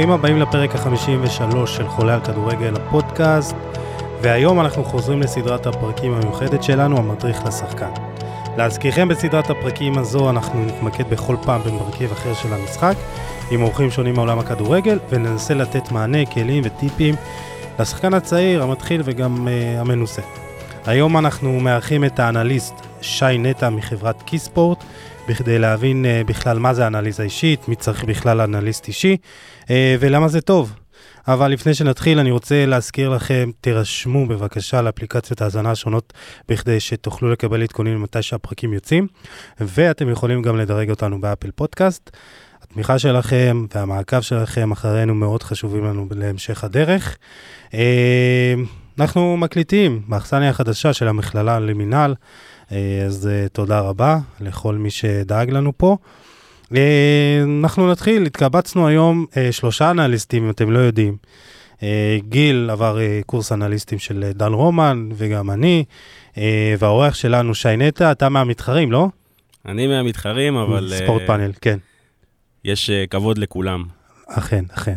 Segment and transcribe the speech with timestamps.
[0.00, 3.56] ברוכים הבאים לפרק ה-53 של חולה על כדורגל, הפודקאסט,
[4.22, 7.90] והיום אנחנו חוזרים לסדרת הפרקים המיוחדת שלנו, המדריך לשחקן.
[8.56, 12.94] להזכירכם בסדרת הפרקים הזו אנחנו נתמקד בכל פעם במרכיב אחר של המשחק,
[13.50, 17.14] עם אורחים שונים מעולם הכדורגל, וננסה לתת מענה, כלים וטיפים
[17.78, 20.22] לשחקן הצעיר, המתחיל וגם uh, המנוסה.
[20.86, 24.84] היום אנחנו מארחים את האנליסט שי נטע מחברת קיספורט,
[25.30, 29.16] בכדי להבין uh, בכלל מה זה אנליזה אישית, מי צריך בכלל אנליסט אישי,
[29.62, 29.68] uh,
[30.00, 30.74] ולמה זה טוב.
[31.28, 36.12] אבל לפני שנתחיל, אני רוצה להזכיר לכם, תירשמו בבקשה לאפליקציות ההאזנה השונות,
[36.48, 39.06] בכדי שתוכלו לקבל עדכונים מתי שהפרקים יוצאים,
[39.60, 42.10] ואתם יכולים גם לדרג אותנו באפל פודקאסט.
[42.62, 47.16] התמיכה שלכם והמעקב שלכם אחרינו מאוד חשובים לנו להמשך הדרך.
[48.98, 52.14] אנחנו מקליטים באכסניה החדשה של המכללה למינהל,
[53.06, 55.96] אז תודה רבה לכל מי שדאג לנו פה.
[57.62, 61.16] אנחנו נתחיל, התקבצנו היום שלושה אנליסטים, אם אתם לא יודעים.
[62.18, 65.84] גיל עבר קורס אנליסטים של דן רומן, וגם אני,
[66.78, 69.08] והאורח שלנו שי נטע, אתה מהמתחרים, לא?
[69.66, 70.92] אני מהמתחרים, אבל...
[71.04, 71.78] ספורט פאנל, כן.
[72.64, 73.84] יש כבוד לכולם.
[74.26, 74.96] אכן, אכן.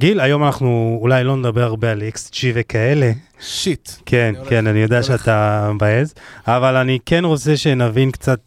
[0.00, 3.12] גיל, היום אנחנו אולי לא נדבר הרבה על XG וכאלה.
[3.40, 3.90] שיט.
[4.06, 6.14] כן, כן, אני יודע שאתה מבאס,
[6.46, 8.40] אבל אני כן רוצה שנבין קצת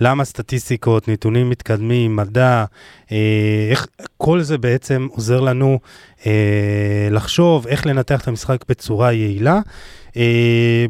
[0.00, 2.64] למה סטטיסטיקות, נתונים מתקדמים, מדע,
[3.70, 5.78] איך כל זה בעצם עוזר לנו
[7.10, 9.60] לחשוב איך לנתח את המשחק בצורה יעילה.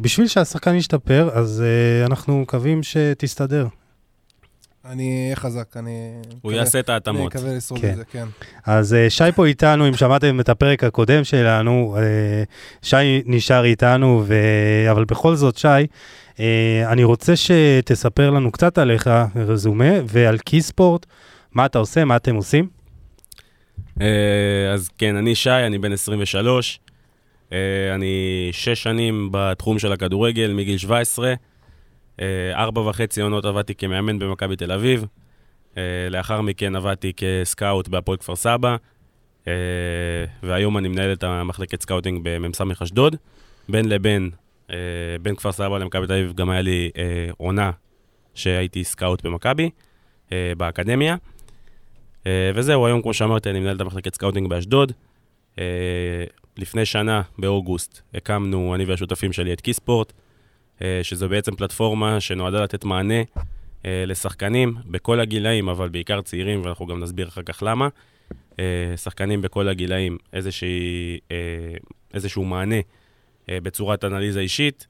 [0.01, 1.63] בשביל שהשחקן ישתפר, אז
[2.05, 3.67] אנחנו מקווים שתסתדר.
[4.89, 6.11] אני אהיה חזק, אני...
[6.41, 7.19] הוא יעשה את ההתאמות.
[7.19, 7.91] אני מקווה לשרוד כן.
[7.91, 8.25] את זה, כן.
[8.65, 11.97] אז שי פה איתנו, אם שמעתם את הפרק הקודם שלנו,
[12.81, 14.35] שי נשאר איתנו, ו...
[14.91, 15.67] אבל בכל זאת, שי,
[16.85, 21.05] אני רוצה שתספר לנו קצת עליך, רזומה, ועל קיספורט,
[21.51, 22.67] מה אתה עושה, מה אתם עושים.
[24.73, 26.79] אז כן, אני שי, אני בן 23,
[27.95, 31.33] אני שש שנים בתחום של הכדורגל, מגיל 17.
[32.53, 35.05] ארבע וחצי עונות עבדתי כמאמן במכבי תל אביב,
[36.09, 38.75] לאחר מכן עבדתי כ scout בהפועל כפר סבא,
[40.43, 43.15] והיום אני מנהל את המחלקת scouting במ"ס אשדוד.
[43.69, 44.29] בין לבין,
[45.21, 46.89] בין כפר סבא למכבי תל אביב גם היה לי
[47.37, 47.71] עונה
[48.33, 49.69] שהייתי scout במכבי,
[50.31, 51.15] באקדמיה.
[52.55, 54.91] וזהו, היום כמו שאמרתי, אני מנהל את המחלקת scouting באשדוד.
[56.57, 60.13] לפני שנה, באוגוסט, הקמנו, אני והשותפים שלי, את קיספורט.
[61.03, 63.21] שזו בעצם פלטפורמה שנועדה לתת מענה
[63.85, 67.87] לשחקנים בכל הגילאים, אבל בעיקר צעירים, ואנחנו גם נסביר אחר כך למה.
[68.95, 71.19] שחקנים בכל הגילאים, איזושהי,
[72.13, 72.75] איזשהו מענה
[73.47, 74.87] בצורת אנליזה אישית.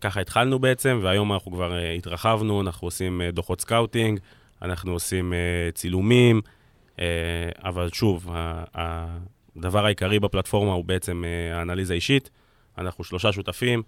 [0.00, 4.20] ככה התחלנו בעצם, והיום אנחנו כבר התרחבנו, אנחנו עושים דוחות scouting,
[4.62, 5.32] אנחנו עושים
[5.74, 6.40] צילומים,
[7.64, 8.28] אבל שוב,
[8.74, 11.24] הדבר העיקרי בפלטפורמה הוא בעצם
[11.54, 12.30] האנליזה אישית.
[12.78, 13.82] אנחנו שלושה שותפים.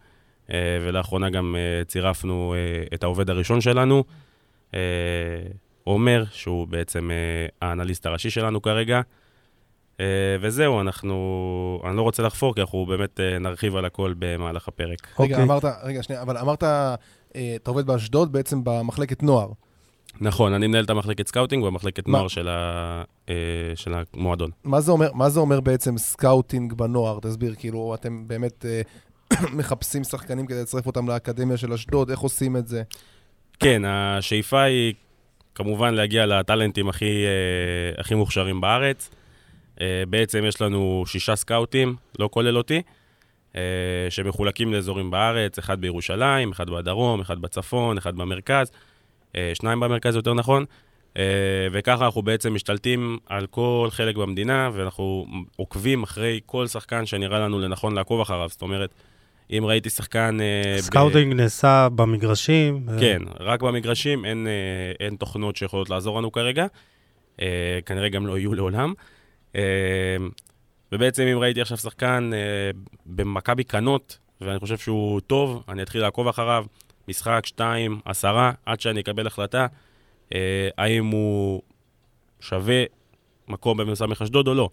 [0.82, 2.54] ולאחרונה גם צירפנו
[2.94, 4.04] את העובד הראשון שלנו,
[5.84, 7.10] עומר, שהוא בעצם
[7.62, 9.00] האנליסט הראשי שלנו כרגע.
[10.40, 15.08] וזהו, אנחנו, אני לא רוצה לחפור, כי אנחנו באמת נרחיב על הכל במהלך הפרק.
[15.20, 15.42] רגע, okay.
[15.42, 16.62] אמרת, רגע, שנייה, אבל אמרת,
[17.30, 19.48] אתה עובד באשדוד בעצם במחלקת נוער.
[20.20, 23.02] נכון, אני מנהל את המחלקת scouting במחלקת נוער של, ה,
[23.74, 24.50] של המועדון.
[24.64, 27.18] מה זה, אומר, מה זה אומר בעצם scouting בנוער?
[27.22, 28.64] תסביר, כאילו, אתם באמת
[29.52, 32.82] מחפשים שחקנים כדי לצרף אותם לאקדמיה של אשדוד, איך עושים את זה?
[33.60, 34.94] כן, השאיפה היא
[35.54, 37.24] כמובן להגיע לטאלנטים הכי,
[37.98, 39.10] הכי מוכשרים בארץ.
[40.08, 42.82] בעצם יש לנו שישה סקאוטים, לא כולל אותי,
[44.10, 48.70] שמחולקים לאזורים בארץ, אחד בירושלים, אחד בדרום, אחד בצפון, אחד במרכז,
[49.54, 50.64] שניים במרכז יותר נכון.
[51.72, 55.26] וככה אנחנו בעצם משתלטים על כל חלק במדינה, ואנחנו
[55.56, 58.48] עוקבים אחרי כל שחקן שנראה לנו לנכון לעקוב אחריו.
[58.48, 58.94] זאת אומרת,
[59.50, 60.38] אם ראיתי שחקן...
[60.78, 61.36] scouting ב...
[61.36, 62.86] נעשה במגרשים?
[63.00, 64.46] כן, רק במגרשים, אין,
[65.00, 66.66] אין תוכנות שיכולות לעזור לנו כרגע.
[67.86, 68.92] כנראה גם לא יהיו לעולם.
[70.92, 72.30] ובעצם אם ראיתי עכשיו שחקן
[73.06, 76.64] במכבי קנות, ואני חושב שהוא טוב, אני אתחיל לעקוב אחריו,
[77.08, 79.66] משחק, שתיים, עשרה, עד שאני אקבל החלטה,
[80.78, 81.62] האם הוא
[82.40, 82.84] שווה
[83.48, 84.70] מקום במסע מחשדוד או לא.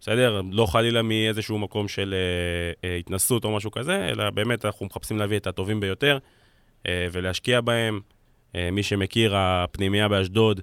[0.00, 0.40] בסדר?
[0.52, 5.18] לא חלילה מאיזשהו מקום של אה, אה, התנסות או משהו כזה, אלא באמת אנחנו מחפשים
[5.18, 6.18] להביא את הטובים ביותר
[6.86, 8.00] אה, ולהשקיע בהם.
[8.54, 10.60] אה, מי שמכיר, הפנימייה באשדוד,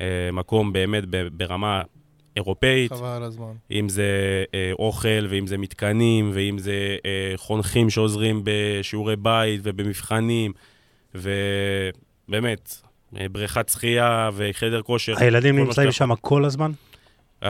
[0.00, 1.82] אה, מקום באמת ברמה
[2.36, 2.92] אירופאית.
[2.92, 3.52] חבל על הזמן.
[3.70, 4.04] אם זה
[4.54, 10.52] אה, אוכל, ואם זה מתקנים, ואם זה אה, חונכים שעוזרים בשיעורי בית ובמבחנים,
[11.14, 12.82] ובאמת,
[13.16, 15.14] אה, בריכת שחייה וחדר כושר.
[15.18, 16.72] הילדים נמצאים שם כל הזמן?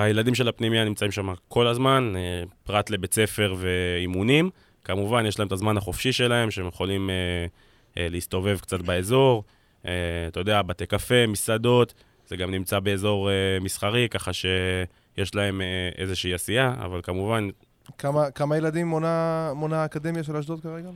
[0.03, 4.51] הילדים של הפנימייה נמצאים שם כל הזמן, אה, פרט לבית ספר ואימונים.
[4.85, 7.15] כמובן, יש להם את הזמן החופשי שלהם, שהם יכולים אה,
[7.99, 9.45] אה, להסתובב קצת באזור.
[10.29, 11.95] אתה יודע, בתי קפה, מסעדות,
[12.27, 13.31] זה גם נמצא באזור
[13.61, 15.61] מסחרי, ככה שיש להם
[15.99, 17.49] איזושהי עשייה, אבל כמובן,
[17.99, 20.89] כמה, כמה ילדים מונה, מונה האקדמיה של אשדוד כרגע?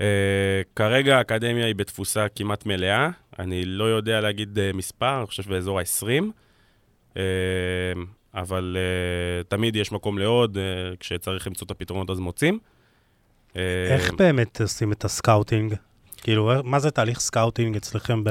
[0.00, 3.10] אה, כרגע האקדמיה היא בתפוסה כמעט מלאה.
[3.38, 6.24] אני לא יודע להגיד אה, מספר, אני חושב באזור ה-20.
[7.16, 7.22] אה,
[8.36, 10.62] אבל אה, תמיד יש מקום לעוד, אה,
[11.00, 12.58] כשצריך למצוא את הפתרונות אז מוצאים.
[13.56, 15.74] אה, איך באמת עושים את ה scouting?
[16.22, 18.30] כאילו, מה זה תהליך scouting אצלכם ב...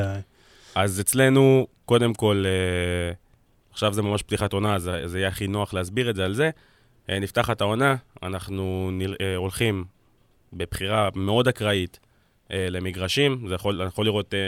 [0.75, 3.13] אז אצלנו, קודם כל, אה,
[3.71, 6.49] עכשיו זה ממש פתיחת עונה, אז זה יהיה הכי נוח להסביר את זה על זה.
[7.09, 9.85] אה, נפתחת העונה, אנחנו נל- אה, הולכים
[10.53, 11.99] בבחירה מאוד אקראית
[12.51, 13.45] אה, למגרשים.
[13.47, 14.39] זה יכול, אני יכול לראות אה,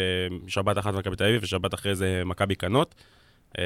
[0.48, 2.96] שבת אחת מכבי תל אביב ושבת אחרי זה מכבי קנות.
[3.58, 3.64] אה,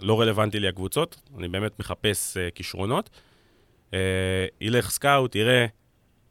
[0.00, 3.10] לא רלוונטי לי הקבוצות, אני באמת מחפש אה, כישרונות.
[3.94, 3.98] אה,
[4.60, 5.66] ילך סקאוט, יראה,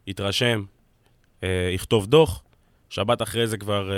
[0.07, 0.63] יתרשם,
[1.43, 2.43] אה, יכתוב דוח.
[2.89, 3.97] שבת אחרי זה כבר, אה,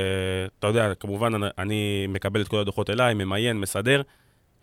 [0.59, 4.01] אתה יודע, כמובן אני- אני מקבל את כל הדוחות אליי, ממיין, מסדר,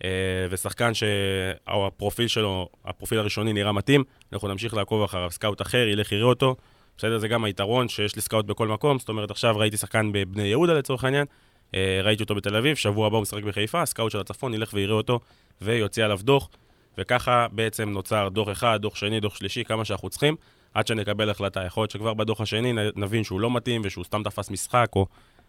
[0.04, 0.10] אה,
[0.50, 5.30] ושחקן שהפרופיל שלו, הפרופיל הראשוני נראה מתאים, אנחנו נמשיך לעקוב אחריו.
[5.30, 6.56] scout אחר, ילך יראה אותו.
[6.98, 10.42] בסדר, זה גם היתרון שיש לי scout בכל מקום, זאת אומרת, עכשיו ראיתי שחקן בבני
[10.42, 11.26] יהודה לצורך העניין,
[11.74, 14.94] ראיתי אותו בתל אביב, שבוע הבא הוא משחק בחיפה, ה scout של הצפון ילך ויראה
[14.94, 15.20] אותו
[15.62, 16.48] ויוציא עליו דוח,
[16.98, 20.36] וככה בעצם נוצר דוח אחד, דוח שני, דוח שלישי, כמה שאנחנו צריכים,
[20.74, 21.64] עד שנקבל החלטה.
[21.64, 25.06] יכול להיות שכבר בדוח השני נבין שהוא לא מתאים ושהוא סתם תפס משחק, או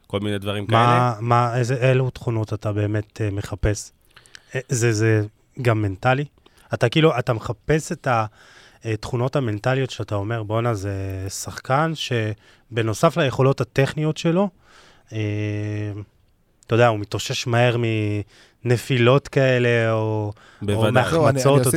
[0.08, 0.80] כל מיני דברים כאלה.
[0.80, 3.92] מה, מה, איזה, אילו תכונות אתה באמת uh, מחפש?
[4.56, 5.22] אה, זה, זה
[5.62, 6.26] גם מנטלי?
[6.74, 8.08] אתה כאילו, אתה מחפש את
[8.84, 14.50] התכונות המנטליות שאתה אומר, בואנה, זה שחקן שבנוסף ליכולות הטכניות שלו, אה,
[15.08, 17.78] אתה יודע, הוא מתאושש מהר
[18.66, 20.34] מנפילות כאלה, או, או.
[20.92, 21.28] מאח- לא, או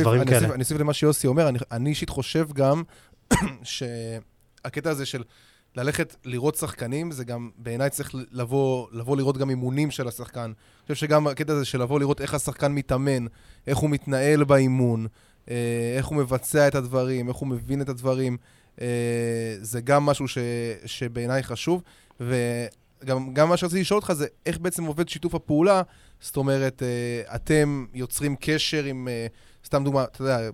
[0.01, 0.53] דברים אני כאלה.
[0.53, 2.83] אני אוסיף למה שיוסי אומר, אני- אני אישית חושב גם
[3.63, 5.23] שהקטע הזה של
[5.75, 10.41] ללכת לראות שחקנים, זה גם בעיניי צריך לבוא, לבוא לראות גם אימונים של השחקן.
[10.41, 13.25] אני חושב שגם הקטע הזה של לבוא לראות איך השחקן מתאמן,
[13.67, 15.07] איך הוא מתנהל באימון,
[15.49, 15.55] אה,
[15.97, 18.37] איך הוא מבצע את הדברים, איך הוא מבין את הדברים,
[18.81, 18.87] אה,
[19.61, 20.37] זה גם משהו ש,
[20.85, 21.81] שבעיניי חשוב.
[23.01, 25.81] וגם גם מה שרציתי לשאול אותך זה איך בעצם עובד שיתוף הפעולה,
[26.19, 29.27] זאת אומרת, אה, אתם יוצרים קשר עם, אה,
[29.65, 30.49] סתם דוגמה, אתה יודע,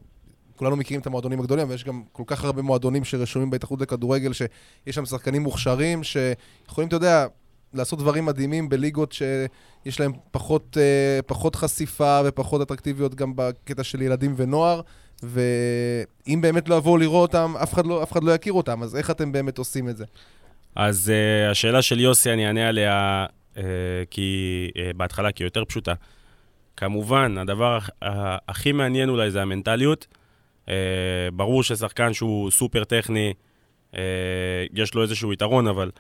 [0.55, 4.33] כולנו מכירים את המועדונים הגדולים, אבל יש גם כל כך הרבה מועדונים שרשומים בהתאחדות לכדורגל,
[4.33, 4.49] שיש
[4.95, 7.25] שם שחקנים מוכשרים, שיכולים, אתה יודע,
[7.73, 14.01] לעשות דברים מדהימים בליגות שיש להם פחות, אה, פחות חשיפה ופחות אטרקטיביות גם בקטע של
[14.01, 14.81] ילדים ונוער,
[15.23, 18.95] ואם באמת לא יבואו לראות אותם, אף אחד לא, אף אחד לא יכיר אותם, אז
[18.95, 20.05] איך אתם באמת עושים את זה?
[20.79, 23.25] אז uh, השאלה של יוסי, אני אענה עליה
[23.55, 23.59] uh,
[24.09, 25.93] כי, uh, בהתחלה, כי היא יותר פשוטה.
[26.75, 30.07] כמובן, הדבר ה- הכי מעניין אולי זה המנטליות.
[30.65, 30.69] Uh,
[31.33, 33.33] ברור ששחקן שהוא סופר טכני,
[33.93, 33.97] uh,
[34.73, 35.91] יש לו איזשהו יתרון, אבל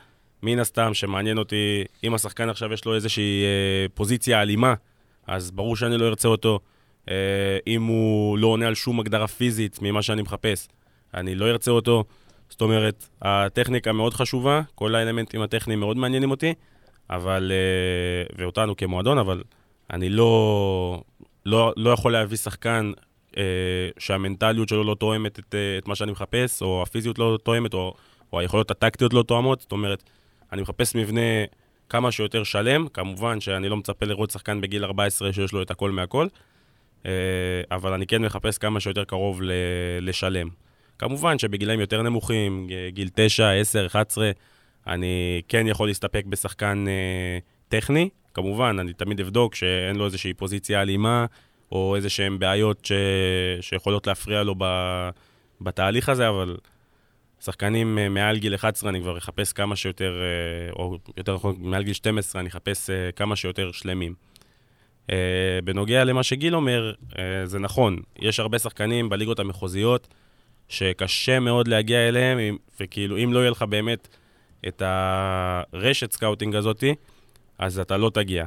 [0.43, 4.73] מן הסתם שמעניין אותי, אם השחקן עכשיו יש לו איזושהי uh, פוזיציה אלימה,
[5.27, 6.59] אז ברור שאני לא ארצה אותו.
[7.05, 7.09] Uh,
[7.67, 10.67] אם הוא לא עונה על שום הגדרה פיזית ממה שאני מחפש,
[11.13, 12.03] אני לא ארצה אותו.
[12.49, 16.53] זאת אומרת, הטכניקה מאוד חשובה, כל האלמנטים הטכניים מאוד מעניינים אותי,
[17.09, 19.43] אבל, אה, ואותנו כמועדון, אבל
[19.93, 21.03] אני לא,
[21.45, 22.91] לא, לא יכול להביא שחקן
[23.37, 23.43] אה,
[23.97, 27.93] שהמנטליות שלו לא תואמת את, אה, את מה שאני מחפש, או הפיזיות לא תואמת, או,
[28.33, 29.61] או היכולות הטקטיות לא תואמות.
[29.61, 30.03] זאת אומרת,
[30.51, 31.21] אני מחפש מבנה
[31.89, 32.87] כמה שיותר שלם.
[32.87, 36.27] כמובן שאני לא מצפה לראות שחקן בגיל 14 שיש לו את הכל מהכל,
[37.71, 39.41] אבל אני כן מחפש כמה שיותר קרוב
[40.01, 40.49] לשלם.
[40.99, 44.31] כמובן שבגילאים יותר נמוכים, גיל 9, 10, 11,
[44.87, 47.39] אני כן יכול להסתפק בשחקן אה,
[47.69, 48.09] טכני.
[48.33, 51.25] כמובן, אני תמיד אבדוק שאין לו איזושהי פוזיציה אלימה,
[51.71, 52.91] או איזה שהן בעיות ש...
[53.61, 54.63] שיכולות להפריע לו ב...
[55.61, 56.57] בתהליך הזה, אבל
[57.39, 61.83] שחקנים אה, מעל גיל 11 אני כבר אחפש כמה שיותר, אה, או יותר נכון, מעל
[61.83, 64.13] גיל 12 אני אחפש אה, כמה שיותר שלמים.
[65.07, 65.09] Uh,
[65.63, 70.07] בנוגע למה שגיל אומר, uh, זה נכון, יש הרבה שחקנים בליגות המחוזיות
[70.69, 74.07] שקשה מאוד להגיע אליהם, וכאילו, אם לא יהיה לך באמת
[74.67, 76.95] את הרשת scouting הזאתי,
[77.59, 78.45] אז אתה לא תגיע.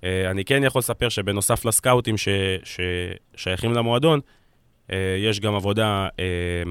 [0.00, 2.28] אה, אני כן יכול לספר שבנוסף לסקאוטים ש,
[2.64, 6.68] ששייכים למועדון, אה, יש גם עבודה אה,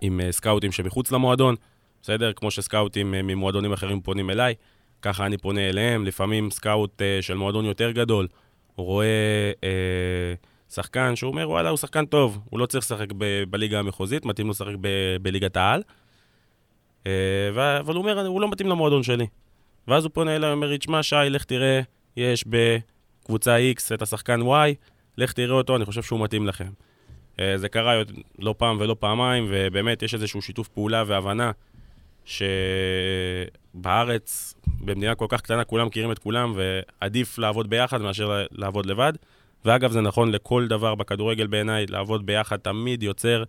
[0.00, 1.54] עם סקאוטים שמחוץ למועדון,
[2.02, 2.32] בסדר?
[2.32, 4.54] כמו שסקאוטים ממועדונים אחרים פונים אליי,
[5.02, 6.06] ככה אני פונה אליהם.
[6.06, 8.28] לפעמים scout של מועדון יותר גדול,
[8.74, 9.52] הוא רואה
[10.70, 14.46] שחקן שהוא אומר, וואלה, הוא שחקן טוב, הוא לא צריך לשחק ב- בליגה המחוזית, מתאים
[14.46, 15.82] לו לשחק ב- בליגת העל.
[17.04, 17.06] Uh,
[17.80, 19.26] אבל הוא אומר, הוא לא מתאים למועדון שלי.
[19.88, 21.80] ואז הוא פונה אליי, אומר תשמע, שי, לך תראה,
[22.16, 24.74] יש בקבוצה X את השחקן Y,
[25.18, 26.70] לך תראה אותו, אני חושב שהוא מתאים לכם.
[27.40, 28.02] אה, זה קרה
[28.38, 31.50] לא פעם ולא פעמיים, ובאמת יש איזשהו שיתוף פעולה והבנה
[33.74, 39.12] שבארץ, במדינה כל כך קטנה, כולם מכירים את כולם, ועדיף לעבוד ביחד מאשר לעבוד לבד.
[39.64, 43.44] ואגב, זה נכון לכל דבר בכדורגל בעיניי, לעבוד ביחד תמיד יוצר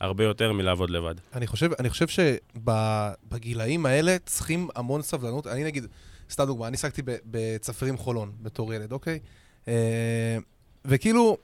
[0.00, 1.14] הרבה יותר מלעבוד לבד.
[1.34, 5.46] אני חושב, אני חושב שבגילאים האלה צריכים המון סבלנות.
[5.46, 5.86] אני נגיד,
[6.30, 9.18] סתם דוגמה, אני עסקתי בצפרים חולון בתור ילד, אוקיי?
[9.68, 10.38] אה,
[10.84, 11.36] וכאילו,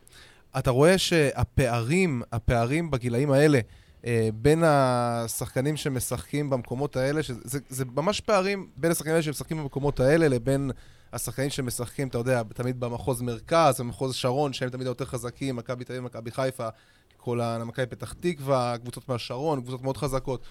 [0.58, 3.60] אתה רואה שהפערים, הפערים בגילאים האלה,
[4.06, 10.00] אה, בין השחקנים שמשחקים במקומות האלה, שזה זה ממש פערים בין השחקנים האלה שמשחקים במקומות
[10.00, 10.70] האלה לבין
[11.12, 15.92] השחקנים שמשחקים, אתה יודע, תמיד במחוז מרכז, במחוז שרון, שהם תמיד יותר חזקים, מכבי תל
[15.92, 16.68] אביב, מכבי חיפה,
[17.16, 20.42] כל המכבי פתח תקווה, קבוצות מהשרון, קבוצות מאוד חזקות.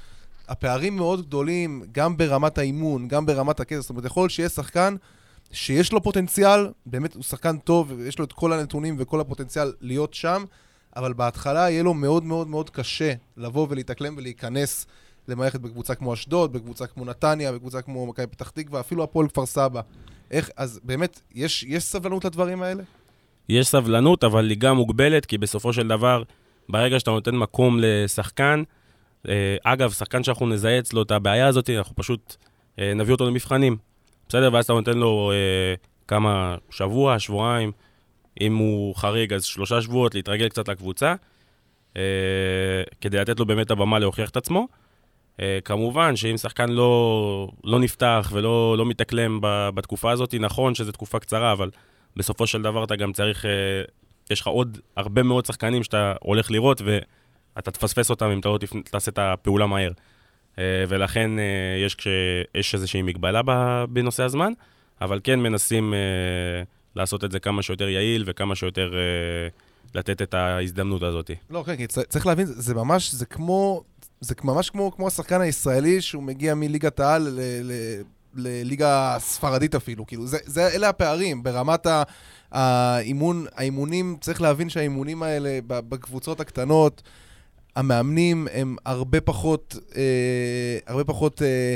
[0.48, 3.82] הפערים מאוד גדולים, גם ברמת האימון, גם ברמת הכסף.
[3.82, 4.96] זאת אומרת, יכול להיות שיהיה שחקן
[5.52, 10.14] שיש לו פוטנציאל, באמת הוא שחקן טוב, ויש לו את כל הנתונים וכל הפוטנציאל להיות
[10.14, 10.44] שם,
[10.96, 14.86] אבל בהתחלה יהיה לו מאוד מאוד מאוד קשה לבוא ולהתאקלם ולהיכנס
[15.28, 19.46] למערכת בקבוצה כמו אשדוד, בקבוצה כמו נתניה, בקבוצה כמו מכבי פתח תקווה, אפילו הפועל כפר
[19.46, 19.82] סבא.
[20.32, 22.84] איך, אז באמת, יש, יש סבלנות לדברים האלה?
[23.50, 26.24] יש סבלנות, אבל היא גם מוגבלת, כי בסופו של דבר,
[26.70, 28.64] ברגע שאתה נותן מקום לשחקן,
[29.28, 32.36] אה, אגב, שחקן שאנחנו נזהה אצלו את הבעיה הזאת, אנחנו פשוט
[32.80, 33.78] אה, נביא אותו למבחנים.
[34.30, 34.50] בסדר?
[34.54, 35.76] ואז אתה נותן לו אה,
[36.08, 37.72] כמה, שבוע, שבועיים,
[38.42, 41.16] אם הוא חריג, אז שלושה שבועות, להתרגל קצת לקבוצה,
[41.98, 42.02] אה,
[43.02, 44.68] כדי לתת לו באמת הבמה להוכיח את עצמו.
[45.40, 49.40] אה, כמובן שאם שחקן לא, לא נפתח ולא לא מתאקלם
[49.76, 51.70] בתקופה הזאת, נכון שזו תקופה קצרה, אבל
[52.16, 53.52] בסופו של דבר אתה גם צריך, אה,
[54.30, 58.58] יש לך עוד הרבה מאוד שחקנים שאתה הולך לראות, ואתה תפספס אותם אם אתה לא
[58.84, 59.92] תעשה את הפעולה מהר.
[60.60, 61.32] אה, ולכן
[61.86, 61.98] יש,
[62.56, 63.42] יש איזושהי מגבלה
[63.90, 64.52] בנושא הזמן,
[65.02, 65.94] אבל כן מנסים
[66.96, 68.94] לעשות את זה כמה שיותר יעיל וכמה שיותר
[69.96, 71.32] לתת את ההזדמנות הזאת.
[71.50, 73.84] לא, כן, כי צריך להבין, זה ממש, זה כמו
[74.22, 77.40] זה ממש כמו, כמו השחקן הישראלי שהוא מגיע מליגת העל
[78.36, 81.44] לליגה הספרדית אפילו, כאילו, זה, זה, אלה הפערים.
[81.44, 81.88] ברמת
[82.52, 87.02] האימון, האימונים, צריך להבין שהאימונים האלה בקבוצות הקטנות,
[87.76, 91.76] המאמנים הם הרבה פחות, אה, הרבה פחות אה,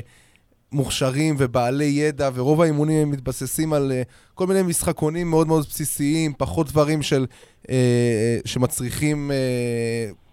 [0.71, 4.01] מוכשרים ובעלי ידע, ורוב האימונים הם מתבססים על אה,
[4.33, 7.25] כל מיני משחקונים מאוד מאוד בסיסיים, פחות דברים של,
[7.69, 9.31] אה, אה שמצריכים...
[9.31, 10.24] אה,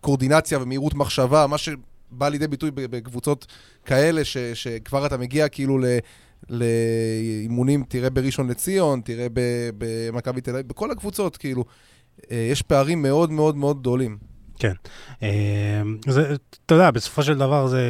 [0.00, 3.46] קורדינציה ומהירות מחשבה, מה שבא לידי ביטוי בקבוצות
[3.84, 5.84] כאלה, ש, שכבר אתה מגיע כאילו ל...
[6.50, 9.26] לאימונים, תראה בראשון לציון, תראה
[9.78, 11.64] במכבי תל אביב, בכל הקבוצות, כאילו,
[12.30, 14.18] אה, יש פערים מאוד מאוד מאוד גדולים.
[14.58, 14.72] כן.
[15.22, 15.82] אה,
[16.66, 17.80] אתה יודע, בסופו של דבר זה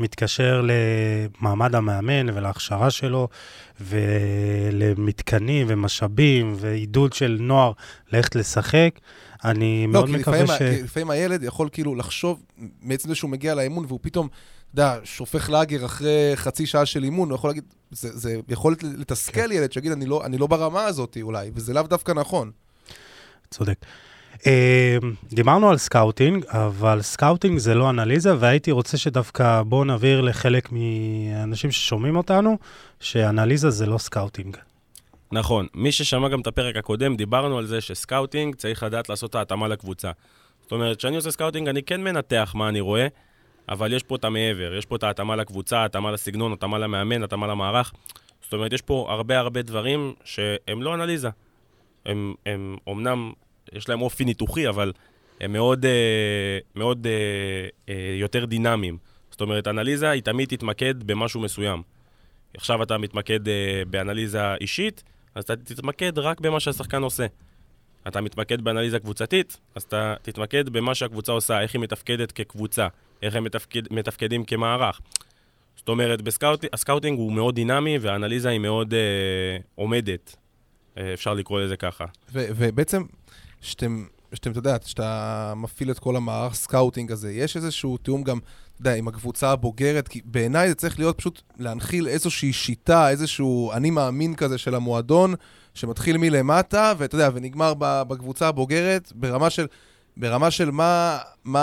[0.00, 3.28] מתקשר למעמד המאמן ולהכשרה שלו,
[3.80, 7.72] ולמתקנים ומשאבים ועידוד של נוער
[8.12, 8.90] ללכת לשחק.
[9.44, 10.50] אני לא, מאוד מקווה ש...
[10.50, 12.42] לא, כי לפעמים הילד יכול כאילו לחשוב,
[12.82, 14.28] מעצם זה שהוא מגיע לאימון והוא פתאום,
[14.74, 18.76] אתה יודע, שופך לאגר אחרי חצי שעה של אימון, הוא יכול להגיד, זה, זה יכול
[18.82, 19.52] לתסכל כן.
[19.52, 22.50] ילד שיגיד, אני לא, אני לא ברמה הזאת אולי, וזה לאו דווקא נכון.
[23.50, 23.76] צודק.
[24.46, 24.98] אה,
[25.32, 31.70] דיברנו על scouting, אבל scouting זה לא אנליזה, והייתי רוצה שדווקא בואו נעביר לחלק מהאנשים
[31.70, 32.58] ששומעים אותנו,
[33.00, 34.56] שאנליזה זה לא scouting.
[35.32, 35.66] נכון.
[35.74, 39.34] מי ששמע גם את הפרק הקודם, דיברנו על זה ש scouting צריך לדעת לעשות את
[39.34, 40.10] ההתאמה לקבוצה.
[40.62, 43.06] זאת אומרת, כשאני עושה scouting, אני כן מנתח מה אני רואה,
[43.68, 47.46] אבל יש פה את המעבר, יש פה את ההתאמה לקבוצה, התאמה לסגנון, התאמה למאמן, התאמה
[47.46, 47.92] למערך.
[48.42, 51.28] זאת אומרת, יש פה הרבה הרבה דברים שהם לא אנליזה.
[52.06, 53.32] הם, הם אומנם,
[53.72, 54.92] יש להם אופי ניתוחי, אבל
[55.40, 57.12] הם מאוד, אה, מאוד אה,
[57.88, 58.98] אה, יותר דינמיים.
[59.30, 61.82] זאת אומרת, אנליזה היא תמיד תתמקד במשהו מסוים.
[62.54, 65.02] עכשיו אתה מתמקד אה, באנליזה אישית,
[65.34, 67.26] אז אתה תתמקד רק במה שהשחקן עושה.
[68.08, 72.88] אתה מתמקד באנליזה קבוצתית, אז אתה תתמקד במה שהקבוצה עושה, איך היא מתפקדת כקבוצה,
[73.22, 75.00] איך הם מתפקד, מתפקדים כמערך.
[75.76, 80.36] זאת אומרת, בסקאוט, הסקאוטינג הוא מאוד דינמי והאנליזה היא מאוד אה, עומדת,
[80.98, 82.04] אה, אפשר לקרוא לזה ככה.
[82.32, 83.02] ובעצם,
[83.60, 88.38] שאתם, שאתם, אתה יודע, שאתה מפעיל את כל המערך סקאוטינג הזה, יש איזשהו תיאום גם
[88.80, 93.90] יודע, עם הקבוצה הבוגרת, כי בעיניי זה צריך להיות פשוט להנחיל איזושהי שיטה, איזשהו אני
[93.90, 95.34] מאמין כזה של המועדון,
[95.74, 99.66] שמתחיל מלמטה, ואתה יודע, ונגמר בקבוצה הבוגרת, ברמה של...
[100.16, 101.62] ברמה של מה, מה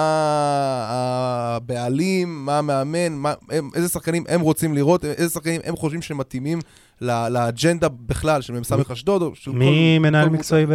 [0.89, 6.59] הבעלים, מה המאמן, מה, הם, איזה שחקנים הם רוצים לראות, איזה שחקנים הם חושבים שמתאימים
[7.01, 9.33] לא, לאג'נדה בכלל של מ"ס אשדוד.
[9.47, 10.65] מי מנהל מקצועי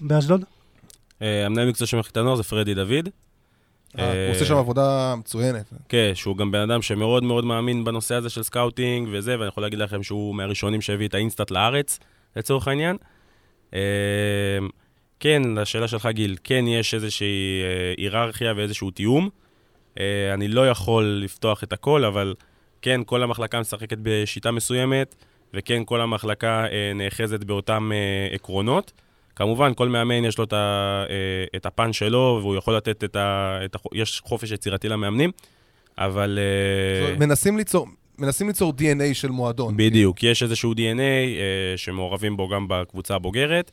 [0.00, 0.44] באשדוד?
[1.22, 3.08] אה, המנהל מקצועי של מחלקת הנוער זה פרדי דוד.
[3.98, 5.72] אה, אה, הוא עושה שם עבודה מצוינת.
[5.88, 9.62] כן, שהוא גם בן אדם שמאוד מאוד מאמין בנושא הזה של סקאוטינג וזה, ואני יכול
[9.62, 11.98] להגיד לכם שהוא מהראשונים שהביא את ה InStat לארץ,
[12.36, 12.96] לצורך העניין.
[13.74, 13.80] אה,
[15.20, 19.28] כן, לשאלה שלך, גיל, כן יש איזושהי אה, היררכיה ואיזשהו תיאום.
[20.00, 22.34] אה, אני לא יכול לפתוח את הכל, אבל
[22.82, 25.14] כן, כל המחלקה משחקת בשיטה מסוימת,
[25.54, 28.92] וכן, כל המחלקה אה, נאחזת באותם אה, עקרונות.
[29.36, 33.16] כמובן, כל מאמן יש לו את, ה, אה, את הפן שלו, והוא יכול לתת את
[33.16, 33.58] ה...
[33.64, 35.30] את ה יש חופש יצירתי למאמנים,
[35.98, 36.38] אבל...
[36.38, 37.86] אה, מנסים ליצור...
[38.18, 39.76] מנסים ליצור DNA של מועדון.
[39.76, 43.70] בדיוק, יש איזשהו DNA אה, שמעורבים בו גם בקבוצה הבוגרת.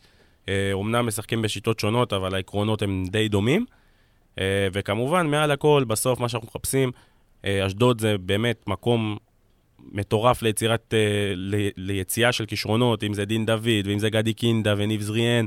[0.50, 3.66] אה, אומנם משחקים בשיטות שונות, אבל העקרונות הם די דומים.
[4.40, 6.92] אה, וכמובן, מעל הכל, בסוף מה שאנחנו מחפשים,
[7.46, 9.18] אה, אשדוד זה באמת מקום
[9.92, 14.74] מטורף ליצירת, אה, ל, ליציאה של כישרונות, אם זה דין דוד, ואם זה גדי קינדה,
[14.78, 15.46] וניב זריאן,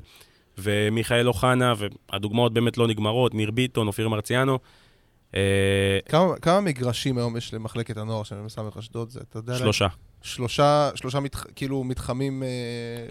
[0.59, 4.59] ומיכאל אוחנה, והדוגמאות באמת לא נגמרות, ניר ביטון, אופיר מרציאנו.
[5.35, 9.11] אה, כמה, כמה מגרשים היום יש למחלקת הנוער של מ"ס אשדוד?
[9.11, 9.59] זה, אתה יודע...
[9.59, 9.87] שלושה,
[10.23, 11.45] שלושה, שלושה מתח...
[11.57, 12.49] כאילו מתחמים אה,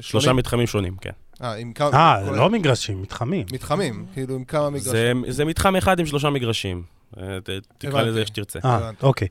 [0.02, 0.38] שלושה שונים?
[0.38, 1.10] מתחמים שונים, כן.
[1.42, 1.90] אה, עם כמה...
[1.94, 3.46] אה, לא מגרשים, מתחמים.
[3.54, 5.24] מתחמים, כאילו עם כמה מגרשים.
[5.26, 6.84] זה, זה מתחם אחד עם שלושה מגרשים.
[7.18, 7.38] אה,
[7.78, 8.02] תקרא.
[8.02, 8.60] לזה איך שתרצה.
[8.66, 8.92] אה.
[9.02, 9.28] אוקיי.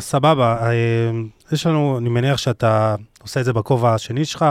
[0.00, 1.10] סבבה, אה,
[1.52, 4.44] יש לנו, אני מניח שאתה עושה את זה בכובע השני שלך,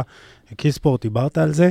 [0.56, 1.70] קיספורט, דיברת על זה.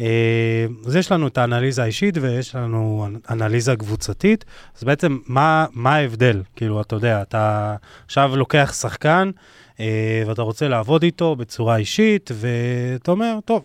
[0.00, 4.44] אה, אז יש לנו את האנליזה האישית ויש לנו אנליזה קבוצתית.
[4.76, 6.42] אז בעצם, מה, מה ההבדל?
[6.56, 7.76] כאילו, אתה יודע, אתה
[8.06, 9.30] עכשיו לוקח שחקן
[9.80, 13.62] אה, ואתה רוצה לעבוד איתו בצורה אישית, ואתה אומר, טוב,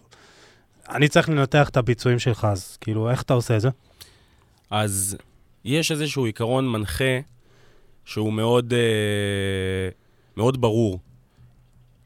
[0.90, 3.70] אני צריך לנתח את הביצועים שלך, אז כאילו, איך אתה עושה את זה?
[4.72, 5.18] אז
[5.66, 7.20] יש איזשהו עיקרון מנחה
[8.06, 9.90] שהוא מאוד, אה,
[10.38, 11.00] מאוד ברור.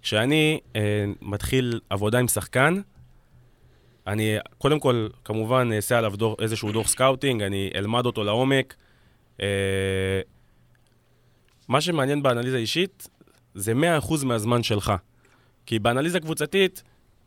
[0.02, 2.82] כשאני אה, מתחיל עבודה עם שחקן,
[4.08, 8.76] אני קודם כל, כמובן, אעשה עליו דו, איזשהו דוח סקאוטינג, אני אלמד אותו לעומק.
[9.42, 10.22] אה,
[11.68, 13.08] מה שמעניין באנליזה אישית,
[13.56, 14.94] זה 100% מהזמן שלך.
[15.66, 16.84] כי באנליזה קבוצתית,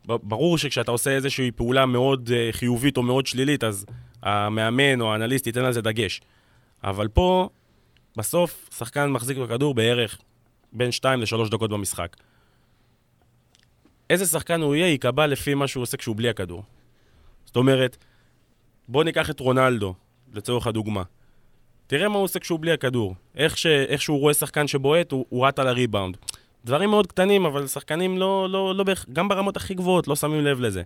[0.07, 3.87] ברור שכשאתה עושה איזושהי פעולה מאוד חיובית או מאוד שלילית, אז
[4.23, 6.21] המאמן או האנליסט ייתן על זה דגש.
[6.85, 7.49] אבל פה,
[8.17, 10.19] בסוף, שחקן מחזיק בכדור בערך
[10.73, 12.17] בין 2 ל-3 דקות במשחק.
[14.11, 16.63] איזה שחקן הוא יהיה, ייקבע לפי מה שהוא עושה כשהוא בלי הכדור.
[17.45, 17.97] זאת אומרת,
[18.89, 19.95] בוא ניקח את רונלדו,
[20.35, 21.03] לצורך הדוגמה.
[21.87, 23.15] תראה מה הוא עושה כשהוא בלי הכדור.
[23.35, 23.67] איך, ש...
[23.67, 26.17] איך שהוא רואה שחקן שבועט, הוא, הוא רט על הריבאונד.
[26.65, 30.61] דברים מאוד קטנים, אבל שחקנים לא, לא, לא גם ברמות הכי גבוהות, לא שמים לב
[30.61, 30.83] לזה.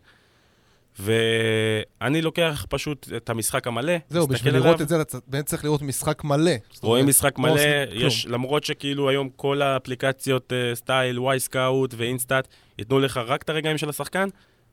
[0.99, 5.65] ואני לוקח פשוט את המשחק המלא, זהו, בשביל עליו, לראות את זה, אתה באמת צריך
[5.65, 6.53] לראות משחק מלא.
[6.83, 8.07] רואים משחק לא מלא, עושים כלום.
[8.07, 12.49] יש, למרות שכאילו היום כל האפליקציות אה, סטייל, Wyscout ו InStat
[12.79, 14.29] ייתנו לך רק את הרגעים של השחקן,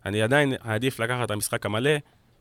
[0.06, 1.92] אני עדיין אעדיף לקחת את המשחק המלא.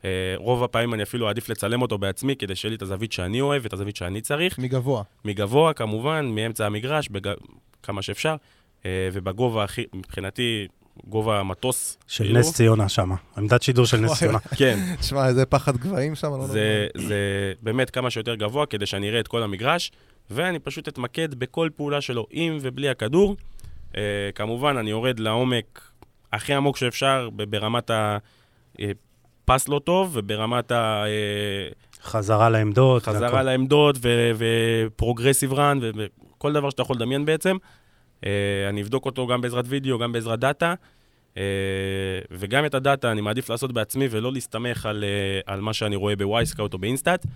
[0.05, 3.41] אה, רוב הפעמים אני אפילו אעדיף לצלם אותו בעצמי, כדי שיהיה לי את הזווית שאני
[3.41, 4.59] אוהב ואת הזווית שאני צריך.
[4.59, 5.03] מגבוה.
[5.25, 7.33] מגבוה כמובן, מאמצע המגרש, בג...
[7.83, 8.37] כמה שאפשר,
[8.87, 10.67] אה, ובגובה הכי, מבחינתי,
[11.05, 11.99] גובה המטוס.
[12.07, 12.39] של כאילו.
[12.39, 14.39] נס ציונה שם, עמדת שידור של נס ציונה.
[14.39, 19.09] כן, תשמע, איזה פחד גבהים שם, לא זה, זה באמת כמה שיותר גבוה כדי שאני
[19.09, 19.93] אראה את כל המגרש,
[20.31, 23.37] ואני פשוט אתמקד בכל פעולה שלו, עם ובלי הכדור.
[23.93, 23.97] Uh,
[24.35, 25.91] כמובן, אני יורד לעומק
[26.33, 27.91] הכי עמוק שאפשר ברמת
[29.49, 30.73] הפס לא טוב וברמת
[32.03, 33.09] חזרה לעמדות.
[33.09, 33.43] והכל.
[33.43, 33.97] לעמדות
[34.38, 37.57] ו progressive run וכל דבר שאתה יכול לדמיין בעצם.
[38.21, 38.27] אה,
[38.68, 40.74] אני אבדוק אותו גם בעזרת וידאו, גם בעזרת דאטה.
[41.35, 41.38] אה,
[42.31, 46.16] וגם את הדאטה אני מעדיף לעשות בעצמי ולא להסתמך על, אה, על מה שאני רואה
[46.16, 47.27] ב Wyscout או ב InStat.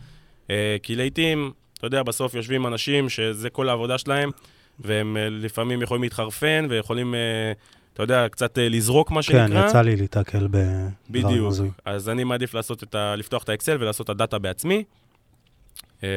[0.82, 4.30] כי לעיתים, אתה יודע, בסוף יושבים אנשים שזה כל העבודה שלהם,
[4.80, 7.14] והם לפעמים יכולים להתחרפן ויכולים,
[7.94, 9.66] אתה יודע, קצת לזרוק, מה כן, שנקרא.
[9.66, 11.48] יצא לי להיתקל בדברים בדיוק.
[11.48, 11.72] הזויים.
[11.84, 13.16] אז אני מעדיף לעשות את ה...
[13.16, 14.84] לפתוח את האקסל ולעשות את הדאטה בעצמי.
[16.04, 16.08] אה,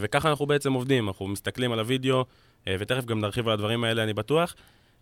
[0.00, 2.24] וככה אנחנו בעצם עובדים, אנחנו מסתכלים על הוידאו, אה,
[2.68, 4.54] ותכף גם נרחיב על הדברים האלה, אני בטוח.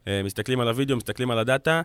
[0.08, 1.82] אה, מסתכלים על הוידאו, מסתכלים על הדאטה,